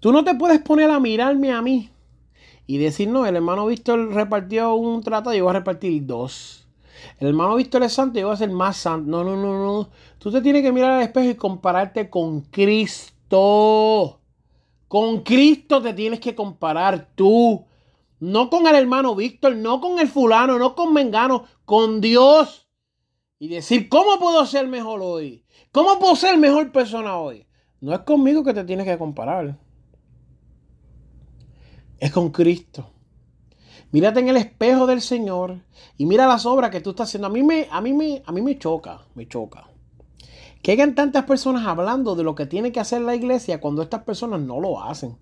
Tú 0.00 0.10
no 0.10 0.24
te 0.24 0.34
puedes 0.34 0.60
poner 0.62 0.90
a 0.90 1.00
mirarme 1.00 1.52
a 1.52 1.60
mí 1.60 1.90
y 2.66 2.78
decir, 2.78 3.08
no, 3.08 3.26
el 3.26 3.36
hermano 3.36 3.66
Víctor 3.66 4.12
repartió 4.14 4.74
un 4.74 5.02
tratado 5.02 5.34
y 5.34 5.38
yo 5.38 5.44
voy 5.44 5.50
a 5.50 5.58
repartir 5.58 6.06
dos. 6.06 6.66
El 7.18 7.28
hermano 7.28 7.56
Víctor 7.56 7.82
es 7.82 7.92
santo 7.92 8.18
y 8.18 8.22
yo 8.22 8.28
voy 8.28 8.34
a 8.34 8.38
ser 8.38 8.50
más 8.50 8.78
santo. 8.78 9.10
No, 9.10 9.22
no, 9.22 9.36
no, 9.36 9.62
no. 9.62 9.90
Tú 10.18 10.30
te 10.30 10.40
tienes 10.40 10.62
que 10.62 10.72
mirar 10.72 10.92
al 10.92 11.02
espejo 11.02 11.28
y 11.28 11.34
compararte 11.34 12.08
con 12.08 12.40
Cristo. 12.40 14.20
Con 14.88 15.20
Cristo 15.20 15.82
te 15.82 15.92
tienes 15.92 16.20
que 16.20 16.34
comparar 16.34 17.10
tú. 17.14 17.66
No 18.20 18.50
con 18.50 18.66
el 18.66 18.74
hermano 18.74 19.14
Víctor, 19.14 19.56
no 19.56 19.80
con 19.80 19.98
el 19.98 20.08
fulano, 20.08 20.58
no 20.58 20.74
con 20.74 20.92
Mengano, 20.92 21.44
con 21.64 22.00
Dios. 22.00 22.68
Y 23.38 23.48
decir, 23.48 23.88
¿cómo 23.88 24.18
puedo 24.18 24.46
ser 24.46 24.68
mejor 24.68 25.00
hoy? 25.02 25.44
¿Cómo 25.72 25.98
puedo 25.98 26.16
ser 26.16 26.38
mejor 26.38 26.72
persona 26.72 27.18
hoy? 27.18 27.46
No 27.80 27.92
es 27.92 28.00
conmigo 28.00 28.42
que 28.44 28.54
te 28.54 28.64
tienes 28.64 28.86
que 28.86 28.96
comparar. 28.96 29.58
Es 31.98 32.12
con 32.12 32.30
Cristo. 32.30 32.90
Mírate 33.90 34.20
en 34.20 34.28
el 34.28 34.36
espejo 34.36 34.86
del 34.86 35.00
Señor 35.00 35.60
y 35.96 36.06
mira 36.06 36.26
las 36.26 36.46
obras 36.46 36.70
que 36.70 36.80
tú 36.80 36.90
estás 36.90 37.08
haciendo. 37.08 37.28
A 37.28 37.30
mí 37.30 37.42
me, 37.42 37.68
a 37.70 37.80
mí 37.80 37.92
me, 37.92 38.22
a 38.26 38.32
mí 38.32 38.42
me 38.42 38.58
choca, 38.58 39.06
me 39.14 39.28
choca. 39.28 39.68
Que 40.62 40.72
hayan 40.72 40.94
tantas 40.94 41.24
personas 41.26 41.66
hablando 41.66 42.16
de 42.16 42.24
lo 42.24 42.34
que 42.34 42.46
tiene 42.46 42.72
que 42.72 42.80
hacer 42.80 43.02
la 43.02 43.14
iglesia 43.14 43.60
cuando 43.60 43.82
estas 43.82 44.02
personas 44.02 44.40
no 44.40 44.60
lo 44.60 44.82
hacen. 44.82 45.16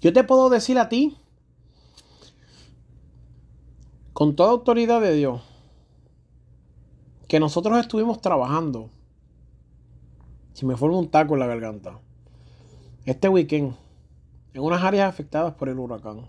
Yo 0.00 0.12
te 0.12 0.24
puedo 0.24 0.48
decir 0.48 0.78
a 0.78 0.88
ti, 0.88 1.18
con 4.18 4.34
toda 4.34 4.50
autoridad 4.50 5.00
de 5.00 5.14
Dios, 5.14 5.42
que 7.28 7.38
nosotros 7.38 7.78
estuvimos 7.78 8.20
trabajando. 8.20 8.90
Si 10.54 10.66
me 10.66 10.76
forma 10.76 10.98
un 10.98 11.08
taco 11.08 11.34
en 11.34 11.38
la 11.38 11.46
garganta. 11.46 12.00
Este 13.04 13.28
weekend, 13.28 13.76
en 14.54 14.60
unas 14.60 14.82
áreas 14.82 15.08
afectadas 15.08 15.54
por 15.54 15.68
el 15.68 15.78
huracán. 15.78 16.28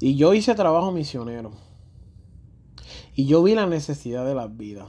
Y 0.00 0.16
yo 0.16 0.32
hice 0.32 0.54
trabajo 0.54 0.92
misionero. 0.92 1.50
Y 3.14 3.26
yo 3.26 3.42
vi 3.42 3.54
la 3.54 3.66
necesidad 3.66 4.24
de 4.24 4.34
las 4.34 4.56
vidas. 4.56 4.88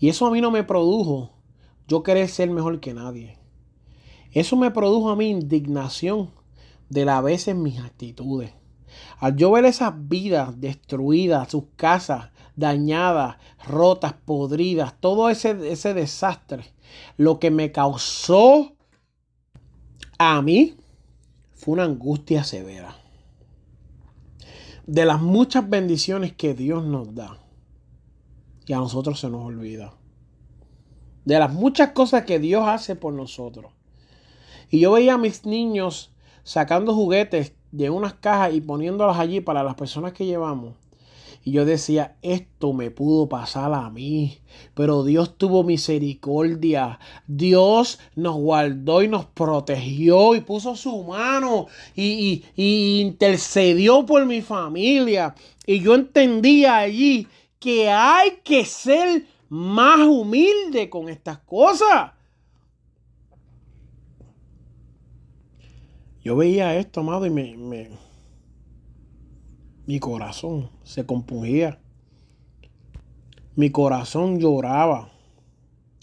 Y 0.00 0.08
eso 0.08 0.24
a 0.24 0.30
mí 0.30 0.40
no 0.40 0.50
me 0.50 0.64
produjo 0.64 1.32
yo 1.86 2.02
querer 2.02 2.30
ser 2.30 2.48
mejor 2.48 2.80
que 2.80 2.94
nadie. 2.94 3.38
Eso 4.32 4.56
me 4.56 4.70
produjo 4.70 5.10
a 5.10 5.16
mí 5.16 5.28
indignación 5.28 6.30
de 6.88 7.04
la 7.04 7.20
vez 7.20 7.46
en 7.46 7.62
mis 7.62 7.78
actitudes. 7.78 8.54
Al 9.18 9.36
yo 9.36 9.50
ver 9.50 9.64
esas 9.64 9.92
vidas 10.08 10.60
destruidas, 10.60 11.50
sus 11.50 11.64
casas 11.76 12.30
dañadas, 12.56 13.36
rotas, 13.66 14.14
podridas, 14.14 14.94
todo 15.00 15.28
ese, 15.28 15.70
ese 15.70 15.94
desastre, 15.94 16.64
lo 17.16 17.38
que 17.38 17.50
me 17.50 17.72
causó 17.72 18.72
a 20.18 20.40
mí 20.42 20.76
fue 21.54 21.74
una 21.74 21.84
angustia 21.84 22.44
severa. 22.44 22.96
De 24.86 25.04
las 25.04 25.20
muchas 25.20 25.68
bendiciones 25.68 26.32
que 26.32 26.54
Dios 26.54 26.84
nos 26.84 27.14
da, 27.14 27.40
y 28.66 28.72
a 28.72 28.78
nosotros 28.78 29.20
se 29.20 29.28
nos 29.28 29.44
olvida. 29.44 29.94
De 31.24 31.38
las 31.38 31.52
muchas 31.52 31.90
cosas 31.90 32.24
que 32.24 32.38
Dios 32.38 32.66
hace 32.66 32.94
por 32.94 33.12
nosotros. 33.12 33.72
Y 34.70 34.80
yo 34.80 34.92
veía 34.92 35.14
a 35.14 35.18
mis 35.18 35.44
niños 35.44 36.12
sacando 36.44 36.94
juguetes 36.94 37.55
de 37.72 37.90
unas 37.90 38.14
cajas 38.14 38.54
y 38.54 38.60
poniéndolas 38.60 39.18
allí 39.18 39.40
para 39.40 39.62
las 39.62 39.74
personas 39.74 40.12
que 40.12 40.26
llevamos. 40.26 40.74
Y 41.46 41.52
yo 41.52 41.64
decía, 41.64 42.16
esto 42.22 42.72
me 42.72 42.90
pudo 42.90 43.28
pasar 43.28 43.72
a 43.72 43.88
mí, 43.88 44.38
pero 44.74 45.04
Dios 45.04 45.38
tuvo 45.38 45.62
misericordia. 45.62 46.98
Dios 47.28 48.00
nos 48.16 48.34
guardó 48.34 49.00
y 49.00 49.06
nos 49.06 49.26
protegió 49.26 50.34
y 50.34 50.40
puso 50.40 50.74
su 50.74 51.04
mano 51.04 51.68
y, 51.94 52.42
y 52.56 53.00
intercedió 53.00 54.04
por 54.04 54.26
mi 54.26 54.42
familia. 54.42 55.36
Y 55.64 55.78
yo 55.78 55.94
entendía 55.94 56.78
allí 56.78 57.28
que 57.60 57.90
hay 57.90 58.38
que 58.42 58.64
ser 58.64 59.24
más 59.48 60.00
humilde 60.00 60.90
con 60.90 61.08
estas 61.08 61.38
cosas. 61.38 62.10
Yo 66.26 66.34
veía 66.34 66.76
esto, 66.76 67.02
amado, 67.02 67.24
y 67.24 67.30
me, 67.30 67.56
me 67.56 67.88
mi 69.86 70.00
corazón 70.00 70.70
se 70.82 71.06
compungía. 71.06 71.78
Mi 73.54 73.70
corazón 73.70 74.40
lloraba 74.40 75.12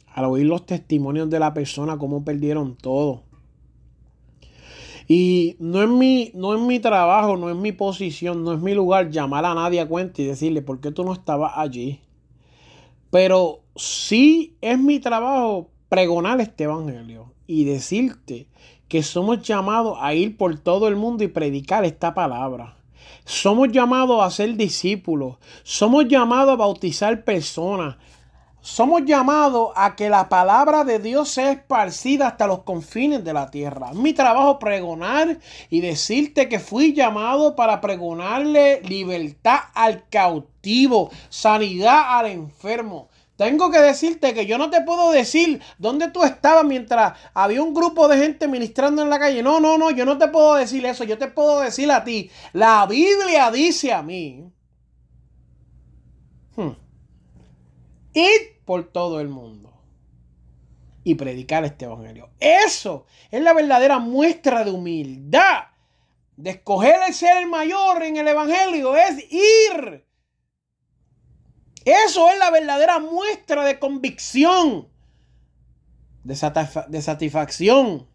al 0.07 0.23
oír 0.23 0.45
los 0.45 0.65
testimonios 0.65 1.29
de 1.29 1.39
la 1.39 1.53
persona, 1.53 1.97
cómo 1.97 2.23
perdieron 2.23 2.77
todo. 2.77 3.23
Y 5.09 5.57
no 5.59 5.83
es, 5.83 5.89
mi, 5.89 6.31
no 6.35 6.55
es 6.55 6.61
mi 6.61 6.79
trabajo, 6.79 7.35
no 7.35 7.49
es 7.49 7.57
mi 7.57 7.73
posición, 7.73 8.45
no 8.45 8.53
es 8.53 8.61
mi 8.61 8.73
lugar 8.73 9.09
llamar 9.09 9.43
a 9.43 9.53
nadie 9.53 9.81
a 9.81 9.89
cuenta 9.89 10.21
y 10.21 10.25
decirle, 10.27 10.61
¿por 10.61 10.79
qué 10.79 10.91
tú 10.91 11.03
no 11.03 11.11
estabas 11.11 11.51
allí? 11.57 11.99
Pero 13.11 13.59
sí 13.75 14.55
es 14.61 14.79
mi 14.79 14.99
trabajo 14.99 15.69
pregonar 15.89 16.39
este 16.39 16.63
evangelio 16.63 17.33
y 17.45 17.65
decirte 17.65 18.47
que 18.93 19.01
somos 19.01 19.41
llamados 19.41 19.97
a 19.99 20.13
ir 20.13 20.37
por 20.37 20.59
todo 20.59 20.87
el 20.87 20.95
mundo 20.95 21.23
y 21.23 21.27
predicar 21.27 21.83
esta 21.83 22.13
palabra. 22.13 22.75
Somos 23.25 23.71
llamados 23.71 24.23
a 24.23 24.29
ser 24.29 24.55
discípulos. 24.55 25.37
Somos 25.63 26.07
llamados 26.07 26.53
a 26.53 26.57
bautizar 26.57 27.23
personas. 27.23 27.95
Somos 28.61 29.03
llamados 29.03 29.71
a 29.75 29.95
que 29.95 30.11
la 30.11 30.29
palabra 30.29 30.83
de 30.83 30.99
Dios 30.99 31.29
sea 31.29 31.53
esparcida 31.53 32.27
hasta 32.27 32.45
los 32.45 32.61
confines 32.61 33.23
de 33.23 33.33
la 33.33 33.49
tierra. 33.49 33.93
Mi 33.93 34.13
trabajo 34.13 34.59
pregonar 34.59 35.39
y 35.71 35.81
decirte 35.81 36.47
que 36.47 36.59
fui 36.59 36.93
llamado 36.93 37.55
para 37.55 37.81
pregonarle 37.81 38.79
libertad 38.83 39.57
al 39.73 40.07
cautivo, 40.09 41.09
sanidad 41.29 42.19
al 42.19 42.27
enfermo, 42.27 43.09
tengo 43.35 43.71
que 43.71 43.79
decirte 43.79 44.33
que 44.33 44.45
yo 44.45 44.57
no 44.57 44.69
te 44.69 44.81
puedo 44.81 45.11
decir 45.11 45.61
dónde 45.77 46.11
tú 46.11 46.23
estabas 46.23 46.63
mientras 46.63 47.17
había 47.33 47.63
un 47.63 47.73
grupo 47.73 48.07
de 48.07 48.17
gente 48.17 48.47
ministrando 48.47 49.01
en 49.01 49.09
la 49.09 49.19
calle. 49.19 49.41
No, 49.41 49.59
no, 49.59 49.77
no, 49.77 49.89
yo 49.91 50.05
no 50.05 50.17
te 50.17 50.27
puedo 50.27 50.55
decir 50.55 50.85
eso. 50.85 51.03
Yo 51.03 51.17
te 51.17 51.27
puedo 51.27 51.61
decir 51.61 51.91
a 51.91 52.03
ti. 52.03 52.29
La 52.53 52.85
Biblia 52.85 53.49
dice 53.49 53.91
a 53.91 54.03
mí. 54.03 54.45
Hmm, 56.55 56.73
por 58.65 58.85
todo 58.91 59.19
el 59.19 59.27
mundo 59.27 59.71
y 61.03 61.15
predicar 61.15 61.65
este 61.65 61.85
evangelio. 61.85 62.29
Eso 62.39 63.05
es 63.29 63.41
la 63.41 63.53
verdadera 63.53 63.99
muestra 63.99 64.63
de 64.63 64.71
humildad. 64.71 65.65
De 66.35 66.51
escoger 66.51 66.95
el 67.07 67.13
ser 67.13 67.37
el 67.37 67.47
mayor 67.47 68.01
en 68.03 68.17
el 68.17 68.27
evangelio 68.27 68.95
es 68.95 69.31
ir 69.31 70.05
eso 71.85 72.29
es 72.29 72.39
la 72.39 72.49
verdadera 72.51 72.99
muestra 72.99 73.65
de 73.65 73.79
convicción, 73.79 74.87
de, 76.23 76.35
satisfacción. 77.01 78.07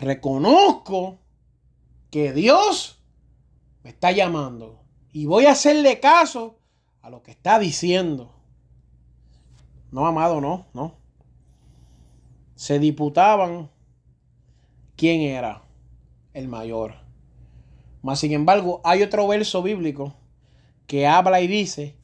Reconozco 0.00 1.18
que 2.10 2.32
Dios 2.32 3.00
me 3.82 3.90
está 3.90 4.10
llamando 4.10 4.82
y 5.12 5.26
voy 5.26 5.46
a 5.46 5.52
hacerle 5.52 6.00
caso 6.00 6.58
a 7.02 7.10
lo 7.10 7.22
que 7.22 7.30
está 7.30 7.58
diciendo. 7.58 8.34
No, 9.92 10.06
amado, 10.06 10.40
no, 10.40 10.66
no. 10.74 10.96
Se 12.56 12.78
diputaban 12.78 13.70
quién 14.96 15.20
era 15.20 15.62
el 16.34 16.48
mayor. 16.48 16.94
Mas, 18.02 18.18
sin 18.18 18.32
embargo, 18.32 18.80
hay 18.84 19.02
otro 19.02 19.26
verso 19.28 19.62
bíblico 19.62 20.14
que 20.86 21.06
habla 21.06 21.40
y 21.40 21.46
dice 21.46 21.94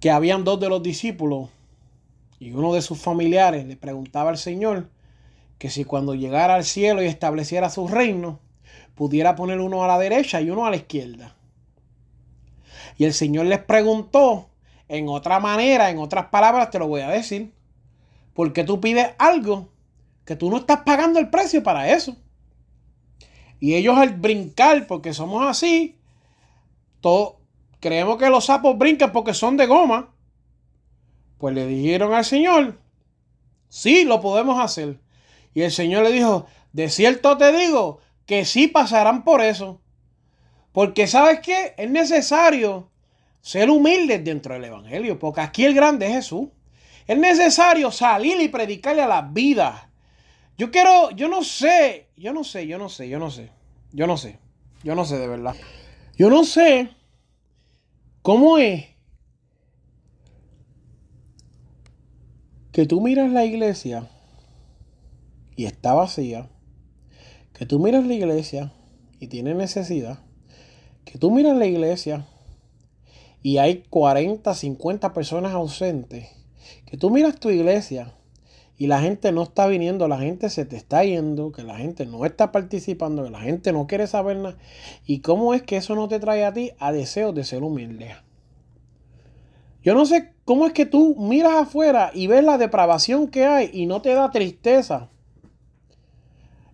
que 0.00 0.10
habían 0.10 0.44
dos 0.44 0.60
de 0.60 0.68
los 0.68 0.82
discípulos 0.82 1.48
y 2.38 2.52
uno 2.52 2.74
de 2.74 2.82
sus 2.82 2.98
familiares 2.98 3.66
le 3.66 3.76
preguntaba 3.76 4.30
al 4.30 4.38
Señor 4.38 4.88
que 5.58 5.70
si 5.70 5.84
cuando 5.84 6.14
llegara 6.14 6.54
al 6.54 6.64
cielo 6.64 7.02
y 7.02 7.06
estableciera 7.06 7.70
su 7.70 7.88
reino, 7.88 8.40
pudiera 8.94 9.36
poner 9.36 9.60
uno 9.60 9.82
a 9.84 9.86
la 9.86 9.98
derecha 9.98 10.40
y 10.40 10.50
uno 10.50 10.66
a 10.66 10.70
la 10.70 10.76
izquierda. 10.76 11.34
Y 12.98 13.04
el 13.04 13.14
Señor 13.14 13.46
les 13.46 13.58
preguntó 13.58 14.48
en 14.88 15.08
otra 15.08 15.40
manera, 15.40 15.90
en 15.90 15.98
otras 15.98 16.26
palabras 16.26 16.70
te 16.70 16.78
lo 16.78 16.88
voy 16.88 17.00
a 17.00 17.08
decir, 17.08 17.52
porque 18.34 18.64
tú 18.64 18.80
pides 18.80 19.08
algo 19.18 19.68
que 20.24 20.36
tú 20.36 20.50
no 20.50 20.58
estás 20.58 20.80
pagando 20.80 21.18
el 21.18 21.30
precio 21.30 21.62
para 21.62 21.92
eso. 21.92 22.16
Y 23.58 23.74
ellos 23.74 23.96
al 23.96 24.14
brincar, 24.14 24.86
porque 24.86 25.14
somos 25.14 25.46
así, 25.46 25.96
todo, 27.00 27.38
creemos 27.86 28.18
que 28.18 28.28
los 28.30 28.46
sapos 28.46 28.76
brincan 28.76 29.12
porque 29.12 29.32
son 29.32 29.56
de 29.56 29.66
goma. 29.66 30.12
Pues 31.38 31.54
le 31.54 31.68
dijeron 31.68 32.14
al 32.14 32.24
Señor, 32.24 32.80
sí, 33.68 34.04
lo 34.04 34.20
podemos 34.20 34.58
hacer. 34.58 34.98
Y 35.54 35.62
el 35.62 35.70
Señor 35.70 36.02
le 36.02 36.10
dijo, 36.10 36.46
de 36.72 36.90
cierto 36.90 37.36
te 37.36 37.56
digo 37.56 38.00
que 38.26 38.44
sí 38.44 38.66
pasarán 38.66 39.22
por 39.22 39.40
eso. 39.40 39.80
Porque 40.72 41.06
sabes 41.06 41.38
qué? 41.38 41.74
Es 41.76 41.88
necesario 41.88 42.90
ser 43.40 43.70
humildes 43.70 44.24
dentro 44.24 44.54
del 44.54 44.64
Evangelio, 44.64 45.20
porque 45.20 45.42
aquí 45.42 45.64
el 45.64 45.72
grande 45.72 46.06
es 46.06 46.12
Jesús. 46.14 46.48
Es 47.06 47.16
necesario 47.16 47.92
salir 47.92 48.40
y 48.40 48.48
predicarle 48.48 49.02
a 49.02 49.06
las 49.06 49.32
vidas. 49.32 49.80
Yo 50.58 50.72
quiero, 50.72 51.12
yo 51.12 51.28
no 51.28 51.44
sé, 51.44 52.08
yo 52.16 52.32
no 52.32 52.42
sé, 52.42 52.66
yo 52.66 52.78
no 52.78 52.88
sé, 52.88 53.08
yo 53.08 53.20
no 53.20 53.30
sé, 53.30 53.52
yo 53.92 54.08
no 54.08 54.16
sé, 54.16 54.40
yo 54.82 54.96
no 54.96 55.04
sé 55.04 55.18
de 55.18 55.28
verdad. 55.28 55.54
Yo 56.16 56.30
no 56.30 56.42
sé 56.42 56.95
¿Cómo 58.26 58.58
es 58.58 58.86
que 62.72 62.84
tú 62.84 63.00
miras 63.00 63.30
la 63.30 63.44
iglesia 63.44 64.08
y 65.54 65.66
está 65.66 65.94
vacía? 65.94 66.48
Que 67.52 67.66
tú 67.66 67.78
miras 67.78 68.04
la 68.04 68.14
iglesia 68.14 68.72
y 69.20 69.28
tiene 69.28 69.54
necesidad. 69.54 70.18
Que 71.04 71.18
tú 71.18 71.30
miras 71.30 71.56
la 71.56 71.66
iglesia 71.66 72.26
y 73.44 73.58
hay 73.58 73.84
40, 73.90 74.52
50 74.52 75.12
personas 75.12 75.52
ausentes. 75.52 76.28
que 76.84 76.96
tú 76.96 77.10
miras 77.10 77.38
tu 77.38 77.50
iglesia 77.50 78.12
y 78.78 78.88
la 78.88 79.00
gente 79.00 79.32
no 79.32 79.42
está 79.42 79.66
viniendo, 79.66 80.06
la 80.06 80.18
gente 80.18 80.50
se 80.50 80.64
te 80.66 80.76
está 80.76 81.02
yendo, 81.04 81.52
que 81.52 81.62
la 81.62 81.76
gente 81.76 82.04
no 82.04 82.24
está 82.26 82.52
participando, 82.52 83.24
que 83.24 83.30
la 83.30 83.40
gente 83.40 83.72
no 83.72 83.86
quiere 83.86 84.06
saber 84.06 84.36
nada. 84.36 84.58
¿Y 85.06 85.20
cómo 85.20 85.54
es 85.54 85.62
que 85.62 85.78
eso 85.78 85.94
no 85.94 86.08
te 86.08 86.20
trae 86.20 86.44
a 86.44 86.52
ti 86.52 86.72
a 86.78 86.92
deseos 86.92 87.34
de 87.34 87.44
ser 87.44 87.62
humilde? 87.62 88.14
Yo 89.82 89.94
no 89.94 90.04
sé 90.04 90.32
cómo 90.44 90.66
es 90.66 90.72
que 90.72 90.84
tú 90.84 91.16
miras 91.16 91.54
afuera 91.54 92.10
y 92.12 92.26
ves 92.26 92.44
la 92.44 92.58
depravación 92.58 93.28
que 93.28 93.46
hay 93.46 93.70
y 93.72 93.86
no 93.86 94.02
te 94.02 94.12
da 94.14 94.30
tristeza. 94.30 95.10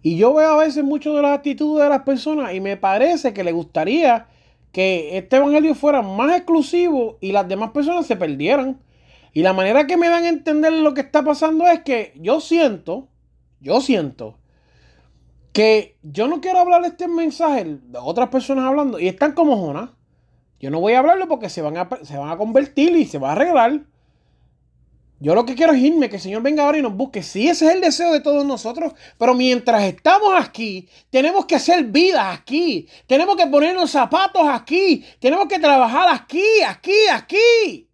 Y 0.03 0.17
yo 0.17 0.35
veo 0.35 0.53
a 0.53 0.65
veces 0.65 0.83
mucho 0.83 1.15
de 1.15 1.23
las 1.23 1.37
actitudes 1.39 1.85
de 1.85 1.89
las 1.89 2.03
personas 2.03 2.55
y 2.55 2.61
me 2.61 2.77
parece 2.77 3.33
que 3.33 3.45
le 3.45 3.53
gustaría 3.53 4.27
que 4.73 5.17
este 5.17 5.37
evangelio 5.37 5.75
fuera 5.75 6.03
más 6.03 6.37
exclusivo 6.37 7.19
y 7.21 7.31
las 7.31 7.47
demás 7.47 7.71
personas 7.71 8.07
se 8.07 8.17
perdieran. 8.17 8.81
Y 9.33 9.43
la 9.43 9.53
manera 9.53 9.87
que 9.87 9.97
me 9.97 10.09
dan 10.09 10.25
a 10.25 10.29
entender 10.29 10.73
lo 10.73 10.95
que 10.95 11.01
está 11.01 11.23
pasando 11.23 11.67
es 11.67 11.83
que 11.83 12.13
yo 12.17 12.41
siento, 12.41 13.09
yo 13.61 13.81
siento 13.81 14.39
que 15.53 15.97
yo 16.03 16.29
no 16.29 16.41
quiero 16.41 16.59
hablar 16.59 16.85
este 16.85 17.09
mensaje 17.09 17.65
de 17.65 17.99
otras 17.99 18.29
personas 18.29 18.65
hablando 18.65 18.99
y 18.99 19.09
están 19.09 19.33
como 19.33 19.57
Jonás. 19.57 19.91
Yo 20.61 20.71
no 20.71 20.81
voy 20.81 20.93
a 20.93 21.01
hablarlo 21.01 21.29
porque 21.29 21.49
se 21.49 21.61
van, 21.61 21.77
a, 21.77 21.89
se 22.03 22.17
van 22.17 22.31
a 22.31 22.37
convertir 22.37 22.95
y 22.97 23.05
se 23.05 23.19
va 23.19 23.31
a 23.31 23.33
arreglar. 23.33 23.83
Yo 25.19 25.35
lo 25.35 25.45
que 25.45 25.55
quiero 25.55 25.73
es 25.73 25.81
irme, 25.81 26.09
que 26.09 26.17
el 26.17 26.23
Señor 26.23 26.43
venga 26.43 26.65
ahora 26.65 26.79
y 26.79 26.83
nos 26.83 26.95
busque. 26.95 27.23
Sí, 27.23 27.49
ese 27.49 27.67
es 27.67 27.75
el 27.75 27.81
deseo 27.81 28.13
de 28.13 28.21
todos 28.21 28.45
nosotros. 28.45 28.93
Pero 29.19 29.35
mientras 29.35 29.85
estamos 29.85 30.35
aquí, 30.37 30.89
tenemos 31.11 31.47
que 31.47 31.57
hacer 31.57 31.85
vida 31.85 32.33
aquí. 32.33 32.89
Tenemos 33.07 33.37
que 33.37 33.47
ponernos 33.47 33.91
zapatos 33.91 34.43
aquí. 34.49 35.05
Tenemos 35.21 35.47
que 35.47 35.59
trabajar 35.59 36.09
aquí, 36.13 36.43
aquí, 36.67 36.97
aquí. 37.13 37.89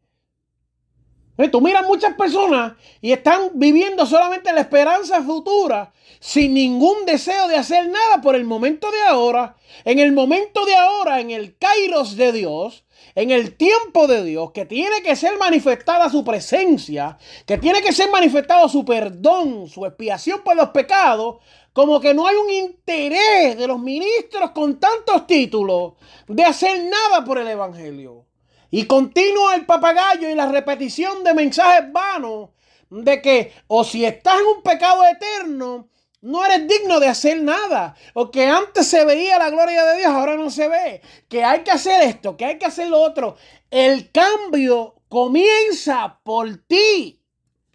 Tú 1.47 1.61
miras 1.61 1.87
muchas 1.87 2.15
personas 2.15 2.73
y 3.01 3.13
están 3.13 3.51
viviendo 3.55 4.05
solamente 4.07 4.53
la 4.53 4.63
esperanza 4.63 5.23
futura 5.23 5.93
sin 6.19 6.53
ningún 6.53 7.07
deseo 7.07 7.47
de 7.47 7.55
hacer 7.55 7.89
nada 7.89 8.21
por 8.21 8.35
el 8.35 8.45
momento 8.45 8.91
de 8.91 9.03
ahora. 9.03 9.57
En 9.85 10.01
el 10.01 10.11
momento 10.11 10.65
de 10.67 10.75
ahora, 10.75 11.21
en 11.21 11.31
el 11.31 11.57
kairos 11.57 12.17
de 12.17 12.33
Dios, 12.33 12.85
en 13.15 13.31
el 13.31 13.57
tiempo 13.57 14.09
de 14.09 14.25
Dios, 14.25 14.51
que 14.51 14.67
tiene 14.67 15.01
que 15.03 15.15
ser 15.15 15.39
manifestada 15.39 16.11
su 16.11 16.25
presencia, 16.25 17.19
que 17.47 17.57
tiene 17.57 17.83
que 17.83 17.93
ser 17.93 18.11
manifestado 18.11 18.69
su 18.69 18.85
perdón, 18.85 19.69
su 19.69 19.87
expiación 19.87 20.41
por 20.43 20.57
los 20.57 20.71
pecados, 20.71 21.37
como 21.73 22.01
que 22.01 22.15
no 22.15 22.27
hay 22.27 22.35
un 22.35 22.51
interés 22.51 23.57
de 23.57 23.67
los 23.69 23.79
ministros 23.79 24.51
con 24.51 24.81
tantos 24.81 25.27
títulos 25.29 25.93
de 26.27 26.43
hacer 26.43 26.83
nada 26.85 27.25
por 27.25 27.39
el 27.39 27.47
Evangelio. 27.47 28.28
Y 28.71 28.85
continúa 28.85 29.55
el 29.55 29.65
papagayo 29.65 30.29
y 30.29 30.35
la 30.35 30.51
repetición 30.51 31.25
de 31.25 31.35
mensajes 31.35 31.91
vanos 31.93 32.51
de 32.91 33.23
que 33.23 33.53
o 33.67 33.85
si 33.85 34.05
estás 34.05 34.41
en 34.41 34.47
un 34.57 34.63
pecado 34.63 35.03
eterno, 35.05 35.89
no 36.21 36.45
eres 36.45 36.67
digno 36.69 37.01
de 37.01 37.09
hacer 37.09 37.43
nada. 37.43 37.95
O 38.15 38.31
que 38.31 38.47
antes 38.47 38.87
se 38.87 39.05
veía 39.05 39.39
la 39.39 39.51
gloria 39.51 39.85
de 39.85 39.99
Dios, 39.99 40.11
ahora 40.11 40.37
no 40.37 40.51
se 40.51 40.69
ve. 40.69 41.01
Que 41.29 41.45
hay 41.45 41.61
que 41.61 41.71
hacer 41.71 42.03
esto, 42.03 42.37
que 42.37 42.45
hay 42.45 42.59
que 42.59 42.67
hacer 42.67 42.89
lo 42.89 43.01
otro. 43.01 43.37
El 43.71 44.11
cambio 44.11 44.97
comienza 45.09 46.21
por 46.23 46.59
ti. 46.67 47.23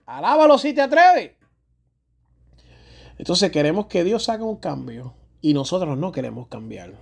Alábalo 0.05 0.57
si 0.57 0.73
te 0.73 0.81
atreves. 0.81 1.31
Entonces 3.17 3.51
queremos 3.51 3.87
que 3.87 4.03
Dios 4.03 4.27
haga 4.29 4.43
un 4.43 4.57
cambio 4.57 5.13
y 5.41 5.53
nosotros 5.53 5.97
no 5.97 6.11
queremos 6.11 6.47
cambiar. 6.47 6.93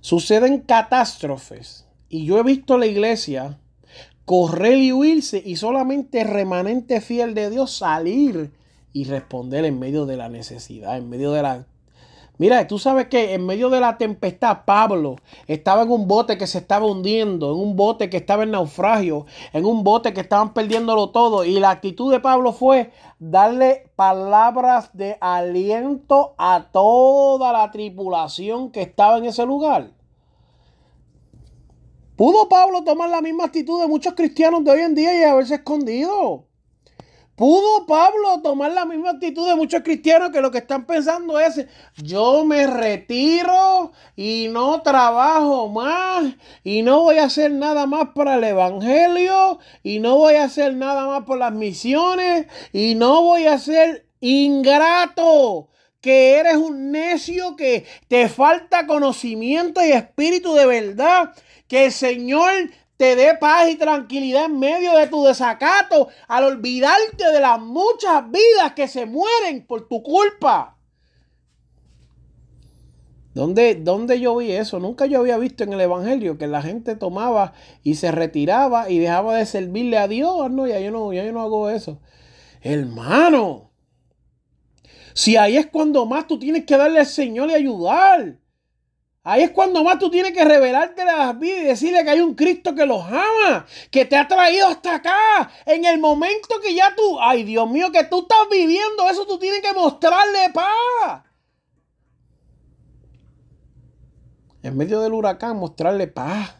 Suceden 0.00 0.60
catástrofes 0.60 1.86
y 2.12 2.26
yo 2.26 2.38
he 2.38 2.42
visto 2.42 2.76
la 2.76 2.84
iglesia 2.84 3.58
correr 4.26 4.76
y 4.76 4.92
huirse 4.92 5.42
y 5.42 5.56
solamente 5.56 6.24
remanente 6.24 7.00
fiel 7.00 7.32
de 7.32 7.48
Dios 7.48 7.72
salir 7.72 8.52
y 8.92 9.04
responder 9.04 9.64
en 9.64 9.78
medio 9.78 10.04
de 10.04 10.18
la 10.18 10.28
necesidad, 10.28 10.98
en 10.98 11.08
medio 11.08 11.32
de 11.32 11.40
la... 11.40 11.64
Mira, 12.36 12.66
tú 12.66 12.78
sabes 12.78 13.06
que 13.06 13.32
en 13.32 13.46
medio 13.46 13.70
de 13.70 13.80
la 13.80 13.96
tempestad 13.96 14.66
Pablo 14.66 15.16
estaba 15.46 15.84
en 15.84 15.90
un 15.90 16.06
bote 16.06 16.36
que 16.36 16.46
se 16.46 16.58
estaba 16.58 16.84
hundiendo, 16.84 17.50
en 17.50 17.58
un 17.58 17.76
bote 17.76 18.10
que 18.10 18.18
estaba 18.18 18.42
en 18.42 18.50
naufragio, 18.50 19.24
en 19.54 19.64
un 19.64 19.82
bote 19.82 20.12
que 20.12 20.20
estaban 20.20 20.52
perdiéndolo 20.52 21.08
todo. 21.10 21.46
Y 21.46 21.60
la 21.60 21.70
actitud 21.70 22.12
de 22.12 22.20
Pablo 22.20 22.52
fue 22.52 22.90
darle 23.20 23.90
palabras 23.96 24.90
de 24.92 25.16
aliento 25.22 26.34
a 26.36 26.66
toda 26.72 27.54
la 27.54 27.70
tripulación 27.70 28.70
que 28.70 28.82
estaba 28.82 29.16
en 29.16 29.24
ese 29.24 29.46
lugar. 29.46 30.01
¿Pudo 32.16 32.48
Pablo 32.48 32.84
tomar 32.84 33.08
la 33.08 33.22
misma 33.22 33.44
actitud 33.44 33.80
de 33.80 33.86
muchos 33.86 34.12
cristianos 34.12 34.62
de 34.64 34.70
hoy 34.70 34.80
en 34.80 34.94
día 34.94 35.18
y 35.18 35.22
haberse 35.22 35.54
escondido? 35.54 36.46
¿Pudo 37.34 37.86
Pablo 37.86 38.42
tomar 38.42 38.72
la 38.72 38.84
misma 38.84 39.10
actitud 39.10 39.48
de 39.48 39.54
muchos 39.54 39.82
cristianos 39.82 40.30
que 40.30 40.42
lo 40.42 40.50
que 40.50 40.58
están 40.58 40.86
pensando 40.86 41.40
es, 41.40 41.66
yo 41.96 42.44
me 42.44 42.66
retiro 42.66 43.92
y 44.14 44.48
no 44.50 44.82
trabajo 44.82 45.70
más 45.70 46.34
y 46.62 46.82
no 46.82 47.00
voy 47.00 47.16
a 47.16 47.24
hacer 47.24 47.50
nada 47.50 47.86
más 47.86 48.10
para 48.14 48.34
el 48.34 48.44
Evangelio 48.44 49.58
y 49.82 49.98
no 49.98 50.16
voy 50.16 50.34
a 50.34 50.44
hacer 50.44 50.76
nada 50.76 51.06
más 51.06 51.24
por 51.24 51.38
las 51.38 51.54
misiones 51.54 52.46
y 52.74 52.94
no 52.94 53.22
voy 53.22 53.46
a 53.46 53.58
ser 53.58 54.06
ingrato? 54.20 55.70
que 56.02 56.34
eres 56.34 56.56
un 56.56 56.90
necio, 56.90 57.54
que 57.54 57.86
te 58.08 58.28
falta 58.28 58.88
conocimiento 58.88 59.82
y 59.86 59.92
espíritu 59.92 60.52
de 60.52 60.66
verdad, 60.66 61.32
que 61.72 61.86
el 61.86 61.92
Señor 61.92 62.52
te 62.98 63.16
dé 63.16 63.34
paz 63.40 63.70
y 63.70 63.76
tranquilidad 63.76 64.44
en 64.44 64.58
medio 64.58 64.94
de 64.94 65.06
tu 65.06 65.24
desacato 65.24 66.08
al 66.28 66.44
olvidarte 66.44 67.32
de 67.32 67.40
las 67.40 67.58
muchas 67.62 68.30
vidas 68.30 68.74
que 68.76 68.86
se 68.86 69.06
mueren 69.06 69.66
por 69.66 69.88
tu 69.88 70.02
culpa. 70.02 70.76
¿Dónde, 73.32 73.76
¿Dónde, 73.76 74.20
yo 74.20 74.36
vi 74.36 74.52
eso? 74.52 74.80
Nunca 74.80 75.06
yo 75.06 75.20
había 75.20 75.38
visto 75.38 75.64
en 75.64 75.72
el 75.72 75.80
Evangelio 75.80 76.36
que 76.36 76.46
la 76.46 76.60
gente 76.60 76.94
tomaba 76.94 77.54
y 77.82 77.94
se 77.94 78.12
retiraba 78.12 78.90
y 78.90 78.98
dejaba 78.98 79.36
de 79.36 79.46
servirle 79.46 79.96
a 79.96 80.08
Dios. 80.08 80.50
No, 80.50 80.66
ya 80.66 80.78
yo 80.78 80.90
no, 80.90 81.10
ya 81.14 81.24
yo 81.24 81.32
no 81.32 81.40
hago 81.40 81.70
eso. 81.70 82.00
Hermano, 82.60 83.70
si 85.14 85.38
ahí 85.38 85.56
es 85.56 85.68
cuando 85.68 86.04
más 86.04 86.26
tú 86.26 86.38
tienes 86.38 86.66
que 86.66 86.76
darle 86.76 86.98
al 86.98 87.06
Señor 87.06 87.48
y 87.48 87.54
ayudar. 87.54 88.41
Ahí 89.24 89.44
es 89.44 89.50
cuando 89.52 89.84
más 89.84 90.00
tú 90.00 90.10
tienes 90.10 90.32
que 90.32 90.44
revelarte 90.44 91.04
las 91.04 91.38
vidas 91.38 91.60
y 91.60 91.64
decirle 91.64 92.02
que 92.02 92.10
hay 92.10 92.20
un 92.20 92.34
Cristo 92.34 92.74
que 92.74 92.84
los 92.84 93.04
ama, 93.04 93.64
que 93.90 94.04
te 94.04 94.16
ha 94.16 94.26
traído 94.26 94.66
hasta 94.66 94.96
acá. 94.96 95.50
En 95.64 95.84
el 95.84 96.00
momento 96.00 96.60
que 96.60 96.74
ya 96.74 96.92
tú, 96.96 97.20
ay 97.20 97.44
Dios 97.44 97.70
mío, 97.70 97.92
que 97.92 98.02
tú 98.04 98.22
estás 98.22 98.48
viviendo 98.50 99.08
eso, 99.08 99.24
tú 99.24 99.38
tienes 99.38 99.62
que 99.62 99.72
mostrarle 99.72 100.50
paz. 100.52 101.22
En 104.64 104.76
medio 104.76 105.00
del 105.00 105.12
huracán, 105.12 105.56
mostrarle 105.56 106.08
paz. 106.08 106.56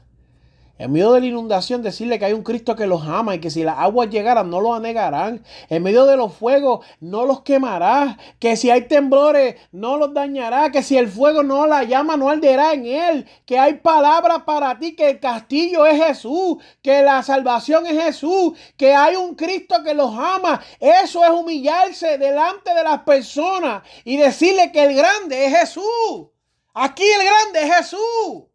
En 0.78 0.90
medio 0.90 1.12
de 1.12 1.20
la 1.20 1.26
inundación, 1.26 1.82
decirle 1.82 2.18
que 2.18 2.24
hay 2.24 2.32
un 2.32 2.42
Cristo 2.42 2.74
que 2.74 2.86
los 2.86 3.02
ama 3.06 3.34
y 3.34 3.40
que 3.40 3.50
si 3.50 3.62
las 3.62 3.78
aguas 3.78 4.10
llegaran 4.10 4.50
no 4.50 4.60
los 4.60 4.76
anegarán. 4.76 5.44
En 5.68 5.82
medio 5.82 6.06
de 6.06 6.16
los 6.16 6.34
fuegos 6.34 6.84
no 6.98 7.24
los 7.26 7.42
quemará. 7.42 8.18
Que 8.38 8.56
si 8.56 8.70
hay 8.70 8.88
temblores 8.88 9.56
no 9.70 9.96
los 9.96 10.12
dañará. 10.12 10.72
Que 10.72 10.82
si 10.82 10.96
el 10.96 11.08
fuego 11.08 11.42
no 11.42 11.66
la 11.66 11.84
llama 11.84 12.16
no 12.16 12.30
arderá 12.30 12.72
en 12.72 12.86
él. 12.86 13.28
Que 13.44 13.58
hay 13.58 13.74
palabras 13.74 14.42
para 14.44 14.78
ti. 14.78 14.96
Que 14.96 15.10
el 15.10 15.20
castillo 15.20 15.86
es 15.86 16.02
Jesús. 16.02 16.56
Que 16.82 17.02
la 17.02 17.22
salvación 17.22 17.86
es 17.86 18.02
Jesús. 18.02 18.58
Que 18.76 18.94
hay 18.94 19.14
un 19.14 19.34
Cristo 19.34 19.76
que 19.84 19.94
los 19.94 20.12
ama. 20.18 20.60
Eso 20.80 21.22
es 21.24 21.30
humillarse 21.30 22.18
delante 22.18 22.74
de 22.74 22.82
las 22.82 23.02
personas 23.02 23.82
y 24.04 24.16
decirle 24.16 24.72
que 24.72 24.82
el 24.84 24.94
grande 24.94 25.46
es 25.46 25.58
Jesús. 25.58 26.28
Aquí 26.74 27.04
el 27.04 27.26
grande 27.26 27.68
es 27.68 27.76
Jesús. 27.76 28.51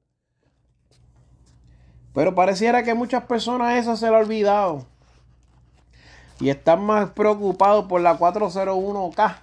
Pero 2.17 2.34
pareciera 2.34 2.82
que 2.82 2.95
muchas 2.95 3.25
personas 3.25 3.77
eso 3.77 3.95
se 3.95 4.08
lo 4.08 4.15
han 4.15 4.23
olvidado. 4.23 4.88
Y 6.39 6.49
están 6.49 6.84
más 6.84 7.12
preocupados 7.12 7.86
por 7.86 8.01
la 8.01 8.17
401k. 8.17 9.36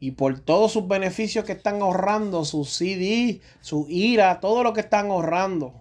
Y 0.00 0.12
por 0.12 0.40
todos 0.40 0.72
sus 0.72 0.88
beneficios 0.88 1.44
que 1.44 1.52
están 1.52 1.82
ahorrando, 1.82 2.46
su 2.46 2.64
CD, 2.64 3.42
su 3.60 3.84
IRA, 3.90 4.40
todo 4.40 4.62
lo 4.62 4.72
que 4.72 4.80
están 4.80 5.10
ahorrando 5.10 5.74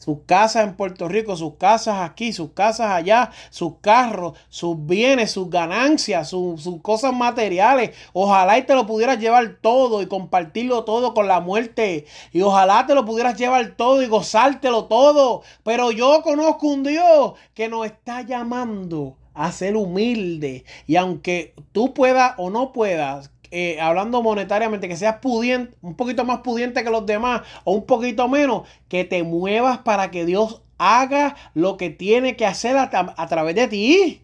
sus 0.00 0.20
casas 0.24 0.66
en 0.66 0.76
Puerto 0.76 1.08
Rico, 1.08 1.36
sus 1.36 1.56
casas 1.56 2.00
aquí, 2.00 2.32
sus 2.32 2.52
casas 2.52 2.90
allá, 2.90 3.30
sus 3.50 3.74
carros, 3.82 4.32
sus 4.48 4.86
bienes, 4.86 5.30
sus 5.30 5.50
ganancias, 5.50 6.30
sus, 6.30 6.66
cosas 6.80 7.12
materiales. 7.12 7.90
Ojalá 8.14 8.56
y 8.56 8.62
te 8.62 8.74
lo 8.74 8.86
pudieras 8.86 9.18
llevar 9.18 9.58
todo 9.60 10.00
y 10.00 10.06
compartirlo 10.06 10.84
todo 10.84 11.12
con 11.12 11.28
la 11.28 11.40
muerte. 11.40 12.06
Y 12.32 12.40
ojalá 12.40 12.86
te 12.86 12.94
lo 12.94 13.04
pudieras 13.04 13.36
llevar 13.36 13.74
todo 13.76 14.02
y 14.02 14.06
gozártelo 14.06 14.86
todo. 14.86 15.42
Pero 15.64 15.90
yo 15.90 16.22
conozco 16.22 16.68
un 16.68 16.82
Dios 16.82 17.34
que 17.52 17.68
nos 17.68 17.84
está 17.84 18.22
llamando 18.22 19.18
a 19.34 19.52
ser 19.52 19.76
humilde. 19.76 20.64
Y 20.86 20.96
aunque 20.96 21.52
tú 21.72 21.92
puedas 21.92 22.32
o 22.38 22.48
no 22.48 22.72
puedas, 22.72 23.30
eh, 23.50 23.80
hablando 23.80 24.22
monetariamente, 24.22 24.88
que 24.88 24.96
seas 24.96 25.16
pudiente, 25.16 25.76
un 25.82 25.94
poquito 25.94 26.24
más 26.24 26.40
pudiente 26.40 26.84
que 26.84 26.90
los 26.90 27.06
demás 27.06 27.42
o 27.64 27.72
un 27.72 27.86
poquito 27.86 28.28
menos, 28.28 28.68
que 28.88 29.04
te 29.04 29.22
muevas 29.22 29.78
para 29.78 30.10
que 30.10 30.24
Dios 30.24 30.62
haga 30.78 31.36
lo 31.54 31.76
que 31.76 31.90
tiene 31.90 32.36
que 32.36 32.46
hacer 32.46 32.76
a, 32.76 32.90
a 33.16 33.26
través 33.28 33.54
de 33.54 33.68
ti. 33.68 34.22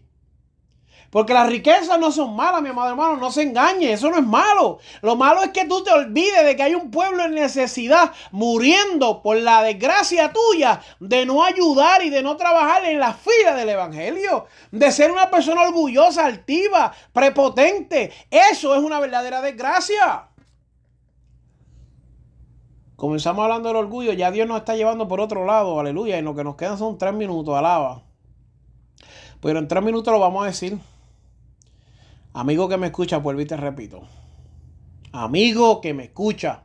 Porque 1.09 1.33
las 1.33 1.47
riquezas 1.47 1.97
no 1.99 2.11
son 2.11 2.35
malas, 2.35 2.61
mi 2.61 2.69
amado 2.69 2.89
hermano, 2.89 3.17
no 3.17 3.31
se 3.31 3.43
engañe, 3.43 3.93
eso 3.93 4.09
no 4.09 4.17
es 4.17 4.25
malo. 4.25 4.79
Lo 5.01 5.15
malo 5.15 5.41
es 5.41 5.49
que 5.51 5.65
tú 5.65 5.83
te 5.83 5.91
olvides 5.91 6.43
de 6.43 6.55
que 6.55 6.63
hay 6.63 6.75
un 6.75 6.91
pueblo 6.91 7.23
en 7.23 7.35
necesidad 7.35 8.11
muriendo 8.31 9.21
por 9.21 9.37
la 9.37 9.63
desgracia 9.63 10.33
tuya 10.33 10.81
de 10.99 11.25
no 11.25 11.43
ayudar 11.43 12.03
y 12.03 12.09
de 12.09 12.21
no 12.21 12.35
trabajar 12.35 12.83
en 12.85 12.99
la 12.99 13.13
fila 13.13 13.55
del 13.55 13.69
Evangelio, 13.69 14.47
de 14.71 14.91
ser 14.91 15.11
una 15.11 15.29
persona 15.29 15.61
orgullosa, 15.61 16.25
altiva, 16.25 16.93
prepotente. 17.13 18.11
Eso 18.29 18.75
es 18.75 18.83
una 18.83 18.99
verdadera 18.99 19.41
desgracia. 19.41 20.27
Comenzamos 22.97 23.43
hablando 23.43 23.69
del 23.69 23.77
orgullo, 23.77 24.11
ya 24.13 24.31
Dios 24.31 24.47
nos 24.47 24.57
está 24.57 24.75
llevando 24.75 25.07
por 25.07 25.21
otro 25.21 25.45
lado, 25.45 25.79
aleluya, 25.79 26.17
y 26.17 26.21
lo 26.23 26.35
que 26.35 26.43
nos 26.43 26.55
quedan 26.55 26.79
son 26.79 26.97
tres 26.97 27.13
minutos, 27.13 27.55
alaba. 27.55 28.01
Pero 29.39 29.59
en 29.59 29.67
tres 29.67 29.83
minutos 29.83 30.11
lo 30.11 30.19
vamos 30.19 30.43
a 30.43 30.47
decir. 30.47 30.79
Amigo 32.37 32.69
que 32.69 32.77
me 32.77 32.85
escucha, 32.85 33.17
vuelvo 33.17 33.41
y 33.41 33.47
te 33.47 33.57
repito. 33.57 34.03
Amigo 35.11 35.81
que 35.81 35.95
me 35.95 36.03
escucha. 36.03 36.61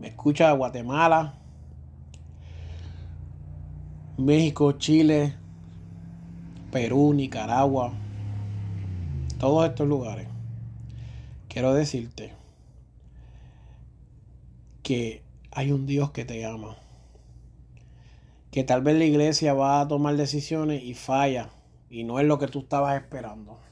Me 0.00 0.08
escucha 0.08 0.48
de 0.48 0.56
Guatemala, 0.56 1.34
México, 4.16 4.72
Chile, 4.72 5.36
Perú, 6.72 7.12
Nicaragua, 7.14 7.92
todos 9.38 9.68
estos 9.68 9.86
lugares. 9.86 10.26
Quiero 11.46 11.72
decirte 11.72 12.32
que 14.82 15.22
hay 15.52 15.70
un 15.70 15.86
Dios 15.86 16.10
que 16.10 16.24
te 16.24 16.44
ama. 16.44 16.74
Que 18.50 18.64
tal 18.64 18.82
vez 18.82 18.98
la 18.98 19.04
iglesia 19.04 19.54
va 19.54 19.80
a 19.80 19.86
tomar 19.86 20.16
decisiones 20.16 20.82
y 20.82 20.94
falla. 20.94 21.50
Y 21.90 22.02
no 22.02 22.18
es 22.18 22.26
lo 22.26 22.40
que 22.40 22.48
tú 22.48 22.58
estabas 22.58 23.00
esperando. 23.00 23.67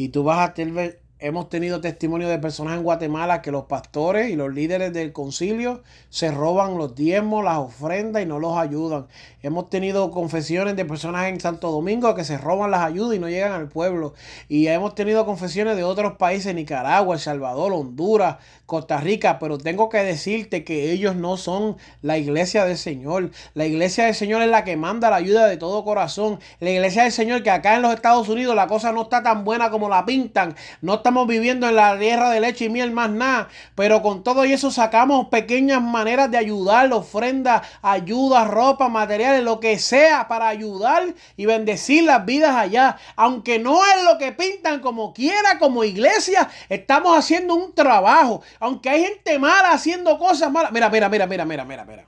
Y 0.00 0.08
tú 0.08 0.24
vas 0.24 0.48
a 0.48 0.54
tener, 0.54 0.99
hemos 1.20 1.48
tenido 1.48 1.80
testimonio 1.80 2.28
de 2.28 2.38
personas 2.38 2.76
en 2.76 2.82
Guatemala 2.82 3.42
que 3.42 3.50
los 3.50 3.64
pastores 3.64 4.30
y 4.30 4.36
los 4.36 4.52
líderes 4.52 4.92
del 4.92 5.12
concilio 5.12 5.82
se 6.08 6.30
roban 6.30 6.78
los 6.78 6.94
diezmos, 6.94 7.44
las 7.44 7.58
ofrendas 7.58 8.22
y 8.22 8.26
no 8.26 8.38
los 8.38 8.56
ayudan. 8.56 9.06
Hemos 9.42 9.70
tenido 9.70 10.10
confesiones 10.10 10.76
de 10.76 10.84
personas 10.84 11.28
en 11.28 11.40
Santo 11.40 11.70
Domingo 11.70 12.14
que 12.14 12.24
se 12.24 12.36
roban 12.36 12.70
las 12.70 12.82
ayudas 12.82 13.16
y 13.16 13.18
no 13.18 13.28
llegan 13.28 13.52
al 13.52 13.68
pueblo. 13.68 14.14
Y 14.48 14.66
hemos 14.66 14.94
tenido 14.94 15.24
confesiones 15.24 15.76
de 15.76 15.84
otros 15.84 16.14
países, 16.18 16.54
Nicaragua, 16.54 17.14
El 17.14 17.20
Salvador, 17.20 17.72
Honduras, 17.72 18.36
Costa 18.66 18.98
Rica. 18.98 19.38
Pero 19.38 19.58
tengo 19.58 19.88
que 19.88 19.98
decirte 19.98 20.64
que 20.64 20.92
ellos 20.92 21.16
no 21.16 21.36
son 21.36 21.76
la 22.02 22.18
iglesia 22.18 22.64
del 22.64 22.76
Señor. 22.76 23.30
La 23.54 23.66
iglesia 23.66 24.06
del 24.06 24.14
Señor 24.14 24.42
es 24.42 24.48
la 24.48 24.64
que 24.64 24.76
manda 24.76 25.10
la 25.10 25.16
ayuda 25.16 25.46
de 25.46 25.56
todo 25.56 25.84
corazón. 25.84 26.38
La 26.60 26.70
iglesia 26.70 27.04
del 27.04 27.12
Señor 27.12 27.42
que 27.42 27.50
acá 27.50 27.76
en 27.76 27.82
los 27.82 27.94
Estados 27.94 28.28
Unidos 28.28 28.54
la 28.54 28.66
cosa 28.66 28.92
no 28.92 29.02
está 29.02 29.22
tan 29.22 29.44
buena 29.44 29.70
como 29.70 29.88
la 29.88 30.04
pintan. 30.04 30.54
No 30.82 30.94
estamos 31.10 31.26
viviendo 31.26 31.68
en 31.68 31.74
la 31.74 31.98
tierra 31.98 32.30
de 32.30 32.38
leche 32.38 32.66
y 32.66 32.68
miel 32.68 32.92
más 32.92 33.10
nada. 33.10 33.48
Pero 33.74 34.00
con 34.00 34.22
todo 34.22 34.44
eso 34.44 34.70
sacamos 34.70 35.26
pequeñas 35.26 35.82
maneras 35.82 36.30
de 36.30 36.38
ayudar, 36.38 36.92
ofrenda, 36.92 37.64
ayuda, 37.82 38.44
ropa, 38.44 38.88
material 38.88 39.44
lo 39.44 39.58
que 39.58 39.80
sea 39.80 40.28
para 40.28 40.46
ayudar 40.46 41.12
y 41.36 41.46
bendecir 41.46 42.04
las 42.04 42.24
vidas 42.24 42.54
allá. 42.54 42.96
Aunque 43.16 43.58
no 43.58 43.84
es 43.84 44.04
lo 44.04 44.18
que 44.18 44.30
pintan 44.30 44.78
como 44.78 45.12
quiera, 45.12 45.58
como 45.58 45.82
iglesia, 45.82 46.48
estamos 46.68 47.18
haciendo 47.18 47.56
un 47.56 47.74
trabajo. 47.74 48.42
Aunque 48.60 48.88
hay 48.88 49.02
gente 49.02 49.36
mala 49.40 49.72
haciendo 49.72 50.16
cosas 50.16 50.52
malas. 50.52 50.70
Mira, 50.70 50.88
mira, 50.90 51.08
mira, 51.08 51.26
mira, 51.26 51.44
mira, 51.44 51.64
mira, 51.64 51.84
mira. 51.84 52.06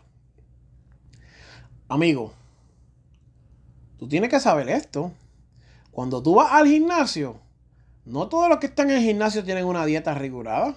Amigo, 1.89 2.33
tú 3.99 4.07
tienes 4.07 4.31
que 4.31 4.39
saber 4.39 4.69
esto. 4.69 5.11
Cuando 5.91 6.23
tú 6.23 6.37
vas 6.37 6.53
al 6.53 6.69
gimnasio, 6.69 7.42
no 8.05 8.29
todos 8.29 8.49
los 8.49 8.59
que 8.59 8.67
están 8.67 8.91
en 8.91 8.97
el 8.97 9.03
gimnasio 9.03 9.45
tienen 9.45 9.65
una 9.65 9.87
dieta 9.87 10.15
rigurada 10.15 10.77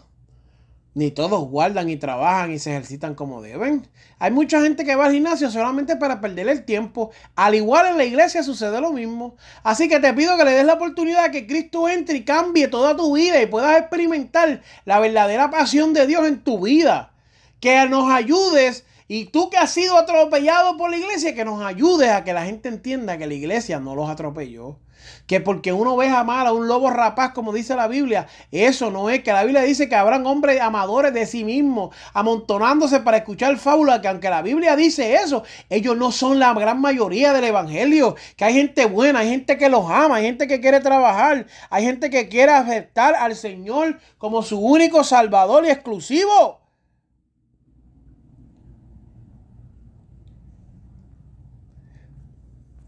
ni 0.96 1.12
todos 1.12 1.50
guardan 1.50 1.90
y 1.90 1.98
trabajan 1.98 2.54
y 2.54 2.58
se 2.58 2.72
ejercitan 2.72 3.16
como 3.16 3.42
deben. 3.42 3.86
Hay 4.18 4.32
mucha 4.32 4.62
gente 4.62 4.86
que 4.86 4.96
va 4.96 5.06
al 5.06 5.12
gimnasio 5.12 5.52
solamente 5.52 5.98
para 5.98 6.22
perder 6.22 6.48
el 6.48 6.64
tiempo. 6.64 7.12
Al 7.36 7.54
igual 7.54 7.88
en 7.88 7.98
la 7.98 8.06
iglesia 8.06 8.44
sucede 8.44 8.80
lo 8.80 8.94
mismo. 8.94 9.36
Así 9.62 9.90
que 9.90 10.00
te 10.00 10.14
pido 10.14 10.38
que 10.38 10.46
le 10.46 10.52
des 10.52 10.66
la 10.66 10.76
oportunidad 10.76 11.32
que 11.32 11.46
Cristo 11.46 11.90
entre 11.90 12.18
y 12.18 12.24
cambie 12.24 12.70
toda 12.70 12.96
tu 12.96 13.14
vida 13.14 13.42
y 13.42 13.46
puedas 13.46 13.78
experimentar 13.78 14.62
la 14.86 15.02
verdadera 15.02 15.52
pasión 15.52 15.94
de 15.94 16.08
Dios 16.08 16.26
en 16.26 16.42
tu 16.42 16.62
vida. 16.62 17.12
Que 17.60 17.86
nos 17.90 18.10
ayudes 18.10 18.86
y 19.10 19.26
tú 19.26 19.50
que 19.50 19.58
has 19.58 19.72
sido 19.72 19.98
atropellado 19.98 20.78
por 20.78 20.90
la 20.90 20.98
iglesia, 20.98 21.36
que 21.36 21.44
nos 21.44 21.62
ayudes 21.62 22.10
a 22.10 22.24
que 22.24 22.32
la 22.32 22.46
gente 22.46 22.70
entienda 22.70 23.18
que 23.18 23.28
la 23.28 23.34
iglesia 23.34 23.82
no 23.82 23.96
los 23.96 24.10
atropelló. 24.10 24.80
Que 25.28 25.40
porque 25.40 25.74
uno 25.74 25.96
ve 25.98 26.10
mal 26.10 26.48
a 26.48 26.54
un 26.54 26.68
lobo 26.68 26.90
rapaz, 26.90 27.32
como 27.34 27.52
dice 27.52 27.76
la 27.76 27.88
Biblia, 27.88 28.28
eso 28.52 28.92
no 28.92 29.10
es. 29.10 29.24
Que 29.24 29.34
la 29.34 29.44
Biblia 29.44 29.62
dice 29.62 29.90
que 29.90 29.96
habrán 29.96 30.26
hombres 30.28 30.62
amadores 30.62 31.14
de 31.14 31.26
sí 31.26 31.44
mismos, 31.44 31.96
amontonándose 32.14 33.00
para 33.00 33.18
escuchar 33.18 33.58
fábulas. 33.58 34.00
Que 34.00 34.08
aunque 34.08 34.30
la 34.30 34.42
Biblia 34.42 34.76
dice 34.76 35.16
eso, 35.16 35.44
ellos 35.70 35.98
no 35.98 36.12
son 36.12 36.40
la 36.40 36.54
gran 36.54 36.80
mayoría 36.80 37.34
del 37.34 37.46
Evangelio. 37.46 38.16
Que 38.36 38.46
hay 38.46 38.54
gente 38.54 38.86
buena, 38.86 39.20
hay 39.20 39.30
gente 39.30 39.58
que 39.58 39.70
los 39.70 39.90
ama, 39.90 40.18
hay 40.18 40.26
gente 40.26 40.48
que 40.48 40.62
quiere 40.62 40.80
trabajar, 40.80 41.48
hay 41.70 41.84
gente 41.84 42.10
que 42.10 42.30
quiere 42.30 42.52
aceptar 42.52 43.16
al 43.16 43.36
Señor 43.36 44.00
como 44.18 44.44
su 44.44 44.60
único 44.60 45.04
Salvador 45.04 45.66
y 45.66 45.70
exclusivo. 45.70 46.62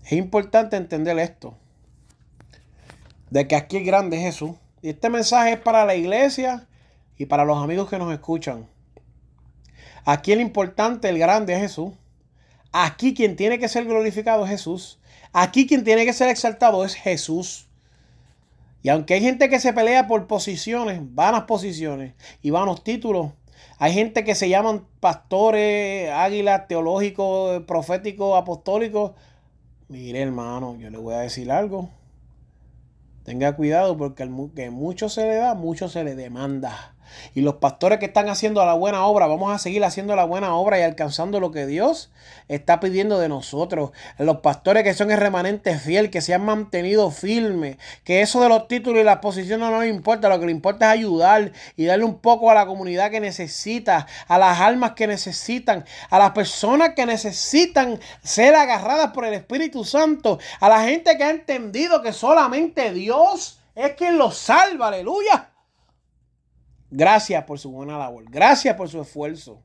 Es 0.06 0.13
importante 0.13 0.78
entender 0.78 1.20
esto 1.20 1.58
de 3.29 3.47
que 3.47 3.55
aquí 3.55 3.77
el 3.77 3.85
grande 3.85 4.17
es 4.17 4.23
Jesús. 4.23 4.51
Y 4.81 4.89
este 4.89 5.09
mensaje 5.09 5.53
es 5.53 5.59
para 5.59 5.85
la 5.85 5.95
iglesia 5.95 6.67
y 7.17 7.25
para 7.25 7.45
los 7.45 7.61
amigos 7.61 7.89
que 7.89 7.97
nos 7.97 8.13
escuchan. 8.13 8.67
Aquí 10.05 10.31
el 10.31 10.41
importante, 10.41 11.09
el 11.09 11.19
grande 11.19 11.53
es 11.53 11.59
Jesús. 11.59 11.93
Aquí 12.71 13.13
quien 13.13 13.35
tiene 13.35 13.59
que 13.59 13.67
ser 13.67 13.85
glorificado 13.85 14.45
es 14.45 14.51
Jesús. 14.51 14.99
Aquí 15.33 15.67
quien 15.67 15.83
tiene 15.83 16.05
que 16.05 16.13
ser 16.13 16.29
exaltado 16.29 16.85
es 16.85 16.95
Jesús. 16.95 17.67
Y 18.83 18.89
aunque 18.89 19.15
hay 19.15 19.21
gente 19.21 19.49
que 19.49 19.59
se 19.59 19.73
pelea 19.73 20.07
por 20.07 20.27
posiciones, 20.27 21.01
vanas 21.01 21.43
posiciones 21.43 22.13
y 22.41 22.51
vanos 22.51 22.83
títulos, 22.83 23.31
hay 23.79 23.93
gente 23.93 24.23
que 24.23 24.35
se 24.35 24.49
llaman 24.49 24.85
pastores, 24.99 26.09
águilas, 26.11 26.67
teológicos, 26.67 27.63
proféticos, 27.63 28.39
apostólicos. 28.39 29.11
Mire 29.89 30.21
hermano, 30.21 30.77
yo 30.79 30.89
le 30.89 30.97
voy 30.97 31.15
a 31.15 31.19
decir 31.19 31.51
algo. 31.51 31.89
Tenga 33.27 33.57
cuidado 33.57 33.97
porque 33.97 34.23
el 34.23 34.31
que 34.55 34.69
mucho 34.69 35.09
se 35.09 35.23
le 35.23 35.35
da, 35.35 35.53
mucho 35.53 35.89
se 35.89 36.05
le 36.05 36.15
demanda. 36.15 36.95
Y 37.36 37.41
los 37.41 37.56
pastores 37.56 38.00
que 38.00 38.06
están 38.06 38.30
haciendo 38.30 38.65
la 38.65 38.74
buena 38.74 39.06
obra, 39.06 39.28
vamos 39.28 39.54
a 39.54 39.60
seguir 39.60 39.84
haciendo 39.84 40.15
la 40.15 40.26
buena 40.26 40.56
obra 40.56 40.80
y 40.80 40.84
alcanzando 40.84 41.39
lo 41.39 41.52
que 41.52 41.65
Dios 41.65 42.12
está 42.48 42.80
pidiendo 42.80 43.20
de 43.20 43.30
nosotros. 43.30 43.91
Los 44.17 44.38
pastores 44.38 44.84
que 44.84 44.93
son 44.93 45.12
el 45.12 45.17
remanente 45.17 45.78
fiel, 45.78 46.10
que 46.10 46.22
se 46.22 46.34
han 46.34 46.46
mantenido 46.46 47.12
firmes, 47.12 47.78
que 48.04 48.22
eso 48.22 48.41
de 48.41 48.50
los 48.50 48.67
títulos 48.67 49.02
y 49.02 49.04
las 49.04 49.20
posiciones 49.20 49.70
no 49.70 49.82
les 49.82 49.89
importa, 49.89 50.30
lo 50.30 50.39
que 50.39 50.46
le 50.46 50.52
importa 50.52 50.88
es 50.88 51.00
ayudar 51.00 51.52
y 51.76 51.86
darle 51.86 52.06
un 52.06 52.20
poco 52.20 52.52
a 52.52 52.54
la 52.54 52.65
comunidad 52.65 53.12
que 53.12 53.20
necesita, 53.20 54.08
a 54.28 54.38
las 54.38 54.60
almas 54.60 54.91
que 54.91 55.08
necesitan, 55.08 55.86
a 56.10 56.20
las 56.20 56.32
personas 56.32 56.91
que 56.96 57.06
necesitan 57.06 58.00
ser 58.24 58.56
agarradas 58.56 59.12
por 59.12 59.26
el 59.26 59.34
Espíritu 59.34 59.84
Santo, 59.84 60.39
a 60.60 60.70
la 60.70 60.84
gente 60.84 61.17
que 61.17 61.24
ha 61.24 61.30
entendido 61.30 62.02
que 62.02 62.13
solamente 62.13 62.93
Dios 62.93 63.60
es 63.76 63.93
quien 63.93 64.17
los 64.17 64.38
salva, 64.38 64.88
aleluya. 64.88 65.52
Gracias 66.89 67.43
por 67.43 67.60
su 67.60 67.71
buena 67.71 67.97
labor. 67.97 68.26
Gracias 68.30 68.76
por 68.76 68.89
su 68.89 69.02
esfuerzo. 69.02 69.62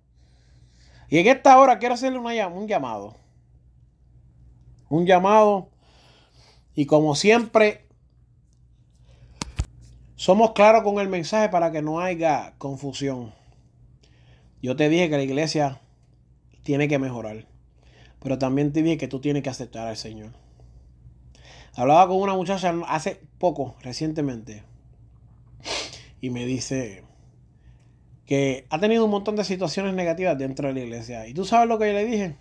Y 1.09 1.19
en 1.19 1.27
esta 1.27 1.59
hora 1.59 1.79
quiero 1.79 1.95
hacerle 1.95 2.19
un 2.19 2.67
llamado. 2.67 3.17
Un 4.89 5.07
llamado. 5.07 5.69
Y 6.75 6.87
como 6.87 7.15
siempre, 7.15 7.87
somos 10.17 10.53
claros 10.53 10.83
con 10.83 10.99
el 11.01 11.09
mensaje 11.09 11.49
para 11.49 11.71
que 11.71 11.83
no 11.83 12.01
haya 12.01 12.55
confusión. 12.59 13.33
Yo 14.63 14.77
te 14.77 14.89
dije 14.89 15.11
que 15.11 15.17
la 15.17 15.23
iglesia 15.23 15.81
tiene 16.63 16.89
que 16.89 16.99
mejorar. 16.99 17.47
Pero 18.21 18.39
también 18.39 18.73
te 18.73 18.83
dije 18.83 18.99
que 18.99 19.09
tú 19.09 19.21
tienes 19.21 19.43
que 19.43 19.51
aceptar 19.51 19.89
al 19.89 19.97
Señor. 19.97 20.31
Hablaba 21.75 22.07
con 22.07 22.19
una 22.19 22.35
muchacha 22.35 22.73
hace 22.87 23.21
poco, 23.39 23.77
recientemente. 23.83 24.63
Y 26.21 26.31
me 26.31 26.45
dice, 26.45 27.03
que 28.33 28.65
ha 28.71 28.79
tenido 28.79 29.05
un 29.05 29.11
montón 29.11 29.37
de 29.37 29.45
situaciones 29.45 29.93
negativas 29.93 30.39
dentro 30.39 30.67
de 30.67 30.73
la 30.73 30.81
iglesia. 30.81 31.29
Y 31.29 31.35
tú 31.35 31.45
sabes 31.45 31.69
lo 31.69 31.79
que 31.79 31.89
yo 31.89 31.93
le 31.93 32.07
dije. 32.07 32.39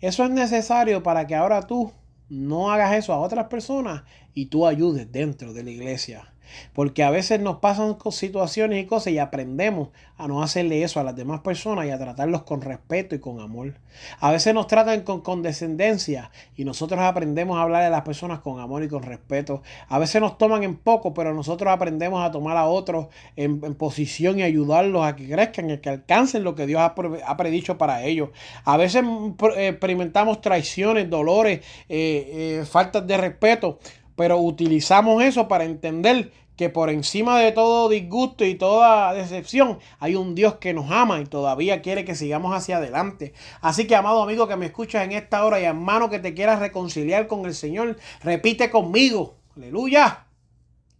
Eso 0.00 0.24
es 0.24 0.30
necesario 0.30 1.02
para 1.02 1.26
que 1.26 1.34
ahora 1.34 1.66
tú 1.66 1.92
no 2.30 2.72
hagas 2.72 2.94
eso 2.94 3.12
a 3.12 3.20
otras 3.20 3.48
personas 3.48 4.04
y 4.32 4.46
tú 4.46 4.66
ayudes 4.66 5.12
dentro 5.12 5.52
de 5.52 5.64
la 5.64 5.70
iglesia. 5.70 6.31
Porque 6.72 7.02
a 7.02 7.10
veces 7.10 7.40
nos 7.40 7.58
pasan 7.58 7.96
situaciones 8.10 8.82
y 8.82 8.86
cosas 8.86 9.12
y 9.12 9.18
aprendemos 9.18 9.88
a 10.16 10.28
no 10.28 10.42
hacerle 10.42 10.82
eso 10.82 11.00
a 11.00 11.04
las 11.04 11.16
demás 11.16 11.40
personas 11.40 11.86
y 11.86 11.90
a 11.90 11.98
tratarlos 11.98 12.42
con 12.42 12.60
respeto 12.60 13.14
y 13.14 13.18
con 13.18 13.40
amor. 13.40 13.74
A 14.20 14.30
veces 14.30 14.54
nos 14.54 14.66
tratan 14.66 15.02
con 15.02 15.20
condescendencia 15.20 16.30
y 16.56 16.64
nosotros 16.64 17.00
aprendemos 17.00 17.58
a 17.58 17.62
hablar 17.62 17.82
a 17.82 17.90
las 17.90 18.02
personas 18.02 18.40
con 18.40 18.60
amor 18.60 18.82
y 18.82 18.88
con 18.88 19.02
respeto. 19.02 19.62
A 19.88 19.98
veces 19.98 20.20
nos 20.20 20.38
toman 20.38 20.62
en 20.62 20.76
poco, 20.76 21.12
pero 21.14 21.34
nosotros 21.34 21.72
aprendemos 21.72 22.24
a 22.24 22.30
tomar 22.30 22.56
a 22.56 22.66
otros 22.66 23.08
en, 23.36 23.60
posición 23.74 24.38
y 24.38 24.42
ayudarlos 24.42 25.04
a 25.04 25.16
que 25.16 25.28
crezcan 25.28 25.70
y 25.70 25.78
que 25.78 25.88
alcancen 25.88 26.44
lo 26.44 26.54
que 26.54 26.66
Dios 26.66 26.80
ha, 26.80 27.36
predicho 27.36 27.78
para 27.78 28.04
ellos. 28.04 28.30
A 28.64 28.76
veces 28.76 29.04
eh, 29.56 29.68
experimentamos 29.68 30.40
traiciones, 30.40 31.08
dolores, 31.10 31.60
eh, 31.88 32.60
eh, 32.60 32.64
faltas 32.64 33.06
de 33.06 33.16
respeto, 33.16 33.78
pero 34.16 34.38
utilizamos 34.38 35.22
eso 35.22 35.48
para 35.48 35.64
entender 35.64 36.30
que 36.62 36.70
por 36.70 36.90
encima 36.90 37.40
de 37.40 37.50
todo 37.50 37.88
disgusto 37.88 38.44
y 38.44 38.54
toda 38.54 39.12
decepción 39.14 39.80
hay 39.98 40.14
un 40.14 40.36
Dios 40.36 40.58
que 40.58 40.72
nos 40.72 40.92
ama 40.92 41.18
y 41.20 41.26
todavía 41.26 41.82
quiere 41.82 42.04
que 42.04 42.14
sigamos 42.14 42.54
hacia 42.54 42.76
adelante. 42.76 43.34
Así 43.60 43.88
que, 43.88 43.96
amado 43.96 44.22
amigo 44.22 44.46
que 44.46 44.54
me 44.54 44.66
escuchas 44.66 45.04
en 45.04 45.10
esta 45.10 45.44
hora 45.44 45.58
y 45.58 45.64
hermano 45.64 46.08
que 46.08 46.20
te 46.20 46.34
quieras 46.34 46.60
reconciliar 46.60 47.26
con 47.26 47.46
el 47.46 47.54
Señor, 47.54 47.98
repite 48.22 48.70
conmigo, 48.70 49.38
aleluya. 49.56 50.28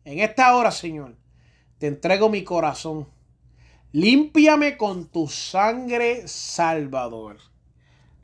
En 0.05 0.19
esta 0.19 0.57
hora, 0.57 0.73
Señor, 0.73 1.15
te 1.79 1.87
entrego 1.87 2.29
mi 2.29 2.43
corazón. 2.43 3.07
Límpiame 3.93 4.77
con 4.77 5.07
tu 5.07 5.29
sangre, 5.29 6.27
Salvador. 6.27 7.37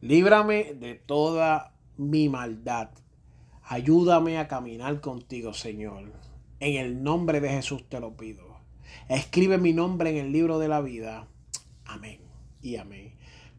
Líbrame 0.00 0.74
de 0.74 0.96
toda 0.96 1.72
mi 1.98 2.28
maldad. 2.28 2.88
Ayúdame 3.62 4.38
a 4.38 4.48
caminar 4.48 5.00
contigo, 5.00 5.54
Señor. 5.54 6.27
En 6.60 6.74
el 6.74 7.04
nombre 7.04 7.40
de 7.40 7.50
Jesús 7.50 7.88
te 7.88 8.00
lo 8.00 8.16
pido. 8.16 8.42
Escribe 9.08 9.58
mi 9.58 9.72
nombre 9.72 10.10
en 10.10 10.16
el 10.16 10.32
libro 10.32 10.58
de 10.58 10.66
la 10.66 10.80
vida. 10.80 11.28
Amén 11.84 12.20
y 12.60 12.76
amén. 12.76 13.14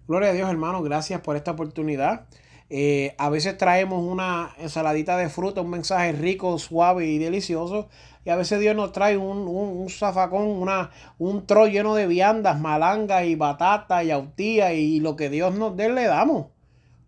Gloria 0.08 0.30
a 0.30 0.34
Dios, 0.34 0.50
hermano. 0.50 0.82
Gracias 0.84 1.22
por 1.22 1.38
esta 1.38 1.52
oportunidad. 1.52 2.28
Eh, 2.70 3.16
a 3.18 3.30
veces 3.30 3.58
traemos 3.58 4.04
una 4.04 4.54
ensaladita 4.60 5.16
de 5.16 5.30
fruta, 5.30 5.62
un 5.62 5.70
mensaje 5.70 6.12
rico, 6.12 6.60
suave 6.60 7.08
y 7.08 7.18
delicioso. 7.20 7.88
Y 8.26 8.32
a 8.32 8.36
veces 8.36 8.60
Dios 8.60 8.76
nos 8.76 8.92
trae 8.92 9.16
un, 9.16 9.48
un, 9.48 9.90
zafacón, 9.90 10.48
una, 10.48 10.92
un 11.18 11.48
tro 11.48 11.68
lleno 11.68 11.96
de 11.96 12.06
viandas, 12.06 12.60
malangas 12.60 13.26
y 13.26 13.36
batata 13.36 14.04
y 14.04 14.12
autía. 14.12 14.74
Y 14.74 15.00
lo 15.00 15.16
que 15.16 15.30
Dios 15.30 15.56
nos 15.56 15.78
dé, 15.78 15.90
le 15.90 16.04
damos. 16.04 16.48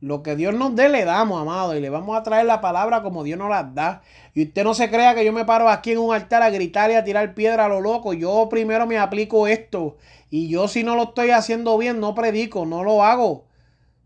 Lo 0.01 0.23
que 0.23 0.35
Dios 0.35 0.55
nos 0.55 0.75
dé, 0.75 0.89
le 0.89 1.05
damos, 1.05 1.39
amado. 1.39 1.75
Y 1.77 1.79
le 1.79 1.91
vamos 1.91 2.17
a 2.17 2.23
traer 2.23 2.47
la 2.47 2.59
palabra 2.59 3.03
como 3.03 3.23
Dios 3.23 3.37
nos 3.37 3.51
la 3.51 3.63
da. 3.63 4.01
Y 4.33 4.43
usted 4.47 4.63
no 4.63 4.73
se 4.73 4.89
crea 4.89 5.13
que 5.13 5.23
yo 5.23 5.31
me 5.31 5.45
paro 5.45 5.69
aquí 5.69 5.91
en 5.91 5.99
un 5.99 6.13
altar 6.13 6.41
a 6.41 6.49
gritar 6.49 6.89
y 6.89 6.95
a 6.95 7.03
tirar 7.03 7.35
piedra 7.35 7.65
a 7.65 7.69
lo 7.69 7.81
loco. 7.81 8.13
Yo 8.13 8.47
primero 8.49 8.87
me 8.87 8.97
aplico 8.97 9.47
esto. 9.47 9.97
Y 10.31 10.49
yo 10.49 10.67
si 10.67 10.83
no 10.83 10.95
lo 10.95 11.03
estoy 11.03 11.29
haciendo 11.29 11.77
bien, 11.77 11.99
no 11.99 12.15
predico, 12.15 12.65
no 12.65 12.83
lo 12.83 13.03
hago. 13.03 13.45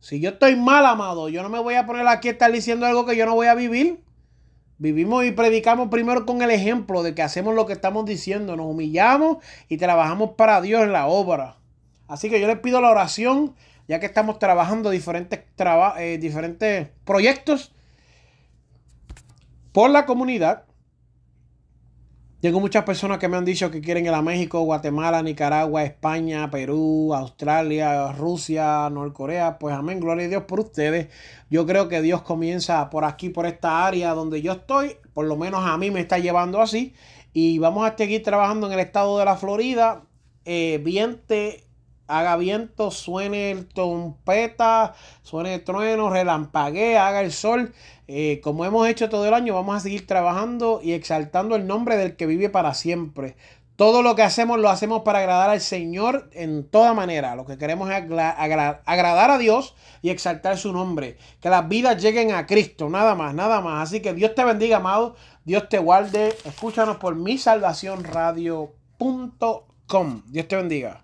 Si 0.01 0.19
yo 0.19 0.31
estoy 0.31 0.57
mal, 0.57 0.85
amado, 0.85 1.29
yo 1.29 1.41
no 1.41 1.49
me 1.49 1.59
voy 1.59 1.75
a 1.75 1.85
poner 1.85 2.05
aquí 2.07 2.27
a 2.27 2.31
estar 2.31 2.51
diciendo 2.51 2.85
algo 2.85 3.05
que 3.05 3.15
yo 3.15 3.25
no 3.25 3.33
voy 3.33 3.47
a 3.47 3.55
vivir. 3.55 4.03
Vivimos 4.77 5.23
y 5.23 5.31
predicamos 5.31 5.87
primero 5.87 6.25
con 6.25 6.41
el 6.41 6.51
ejemplo 6.51 7.03
de 7.03 7.15
que 7.15 7.21
hacemos 7.21 7.55
lo 7.55 7.65
que 7.65 7.71
estamos 7.71 8.05
diciendo. 8.05 8.57
Nos 8.57 8.65
humillamos 8.65 9.37
y 9.69 9.77
trabajamos 9.77 10.31
para 10.31 10.59
Dios 10.59 10.83
en 10.83 10.91
la 10.91 11.07
obra. 11.07 11.55
Así 12.09 12.29
que 12.29 12.41
yo 12.41 12.47
les 12.47 12.59
pido 12.59 12.81
la 12.81 12.91
oración 12.91 13.55
ya 13.87 13.99
que 13.99 14.05
estamos 14.05 14.39
trabajando 14.39 14.89
diferentes, 14.89 15.39
eh, 15.97 16.17
diferentes 16.19 16.89
proyectos 17.03 17.73
por 19.71 19.89
la 19.89 20.05
comunidad. 20.05 20.63
Tengo 22.45 22.59
muchas 22.59 22.83
personas 22.83 23.17
que 23.17 23.27
me 23.27 23.37
han 23.37 23.45
dicho 23.45 23.71
que 23.71 23.81
quieren 23.81 24.05
ir 24.05 24.13
a 24.13 24.21
México, 24.21 24.61
Guatemala, 24.61 25.23
Nicaragua, 25.23 25.83
España, 25.83 26.51
Perú, 26.51 27.11
Australia, 27.15 28.11
Rusia, 28.11 28.87
Norcorea. 28.91 29.57
Pues 29.57 29.73
amén, 29.73 29.99
gloria 29.99 30.27
a 30.27 30.29
Dios 30.29 30.43
por 30.43 30.59
ustedes. 30.59 31.07
Yo 31.49 31.65
creo 31.65 31.89
que 31.89 32.03
Dios 32.03 32.21
comienza 32.21 32.89
por 32.91 33.03
aquí, 33.03 33.29
por 33.29 33.47
esta 33.47 33.87
área 33.87 34.13
donde 34.13 34.43
yo 34.43 34.51
estoy. 34.51 34.95
Por 35.13 35.25
lo 35.25 35.37
menos 35.37 35.65
a 35.65 35.75
mí 35.77 35.89
me 35.89 36.01
está 36.01 36.19
llevando 36.19 36.61
así. 36.61 36.93
Y 37.33 37.57
vamos 37.57 37.89
a 37.89 37.97
seguir 37.97 38.21
trabajando 38.21 38.67
en 38.67 38.73
el 38.73 38.79
estado 38.79 39.17
de 39.17 39.25
la 39.25 39.37
Florida. 39.37 40.03
Eh, 40.45 40.79
viente 40.83 41.64
haga 42.07 42.37
viento, 42.37 42.91
suene 42.91 43.51
el 43.51 43.67
trompeta, 43.67 44.95
suene 45.21 45.55
el 45.55 45.63
trueno, 45.63 46.09
relampaguee, 46.09 46.97
haga 46.97 47.21
el 47.21 47.31
sol. 47.31 47.73
Eh, 48.07 48.39
como 48.43 48.65
hemos 48.65 48.87
hecho 48.87 49.09
todo 49.09 49.25
el 49.27 49.33
año, 49.33 49.55
vamos 49.55 49.77
a 49.77 49.79
seguir 49.79 50.05
trabajando 50.05 50.79
y 50.83 50.93
exaltando 50.93 51.55
el 51.55 51.67
nombre 51.67 51.97
del 51.97 52.15
que 52.15 52.25
vive 52.25 52.49
para 52.49 52.73
siempre. 52.73 53.35
Todo 53.75 54.01
lo 54.01 54.15
que 54.15 54.21
hacemos 54.21 54.57
lo 54.57 54.69
hacemos 54.69 55.01
para 55.01 55.19
agradar 55.19 55.49
al 55.49 55.59
Señor 55.59 56.29
en 56.31 56.65
toda 56.65 56.93
manera. 56.93 57.35
Lo 57.35 57.45
que 57.45 57.57
queremos 57.57 57.89
es 57.89 57.95
agradar 57.97 59.31
a 59.31 59.37
Dios 59.37 59.75
y 60.01 60.11
exaltar 60.11 60.57
su 60.57 60.71
nombre. 60.71 61.17
Que 61.41 61.49
las 61.49 61.67
vidas 61.67 62.01
lleguen 62.01 62.31
a 62.31 62.45
Cristo, 62.45 62.89
nada 62.89 63.15
más, 63.15 63.33
nada 63.33 63.59
más. 63.59 63.89
Así 63.89 64.01
que 64.01 64.13
Dios 64.13 64.33
te 64.33 64.45
bendiga, 64.45 64.77
amado. 64.77 65.17
Dios 65.43 65.67
te 65.67 65.77
guarde. 65.77 66.37
Escúchanos 66.45 66.95
por 66.97 67.15
mi 67.15 67.37
salvación 67.37 68.05
radio.com. 68.05 68.71
Dios 70.27 70.47
te 70.47 70.55
bendiga. 70.55 71.03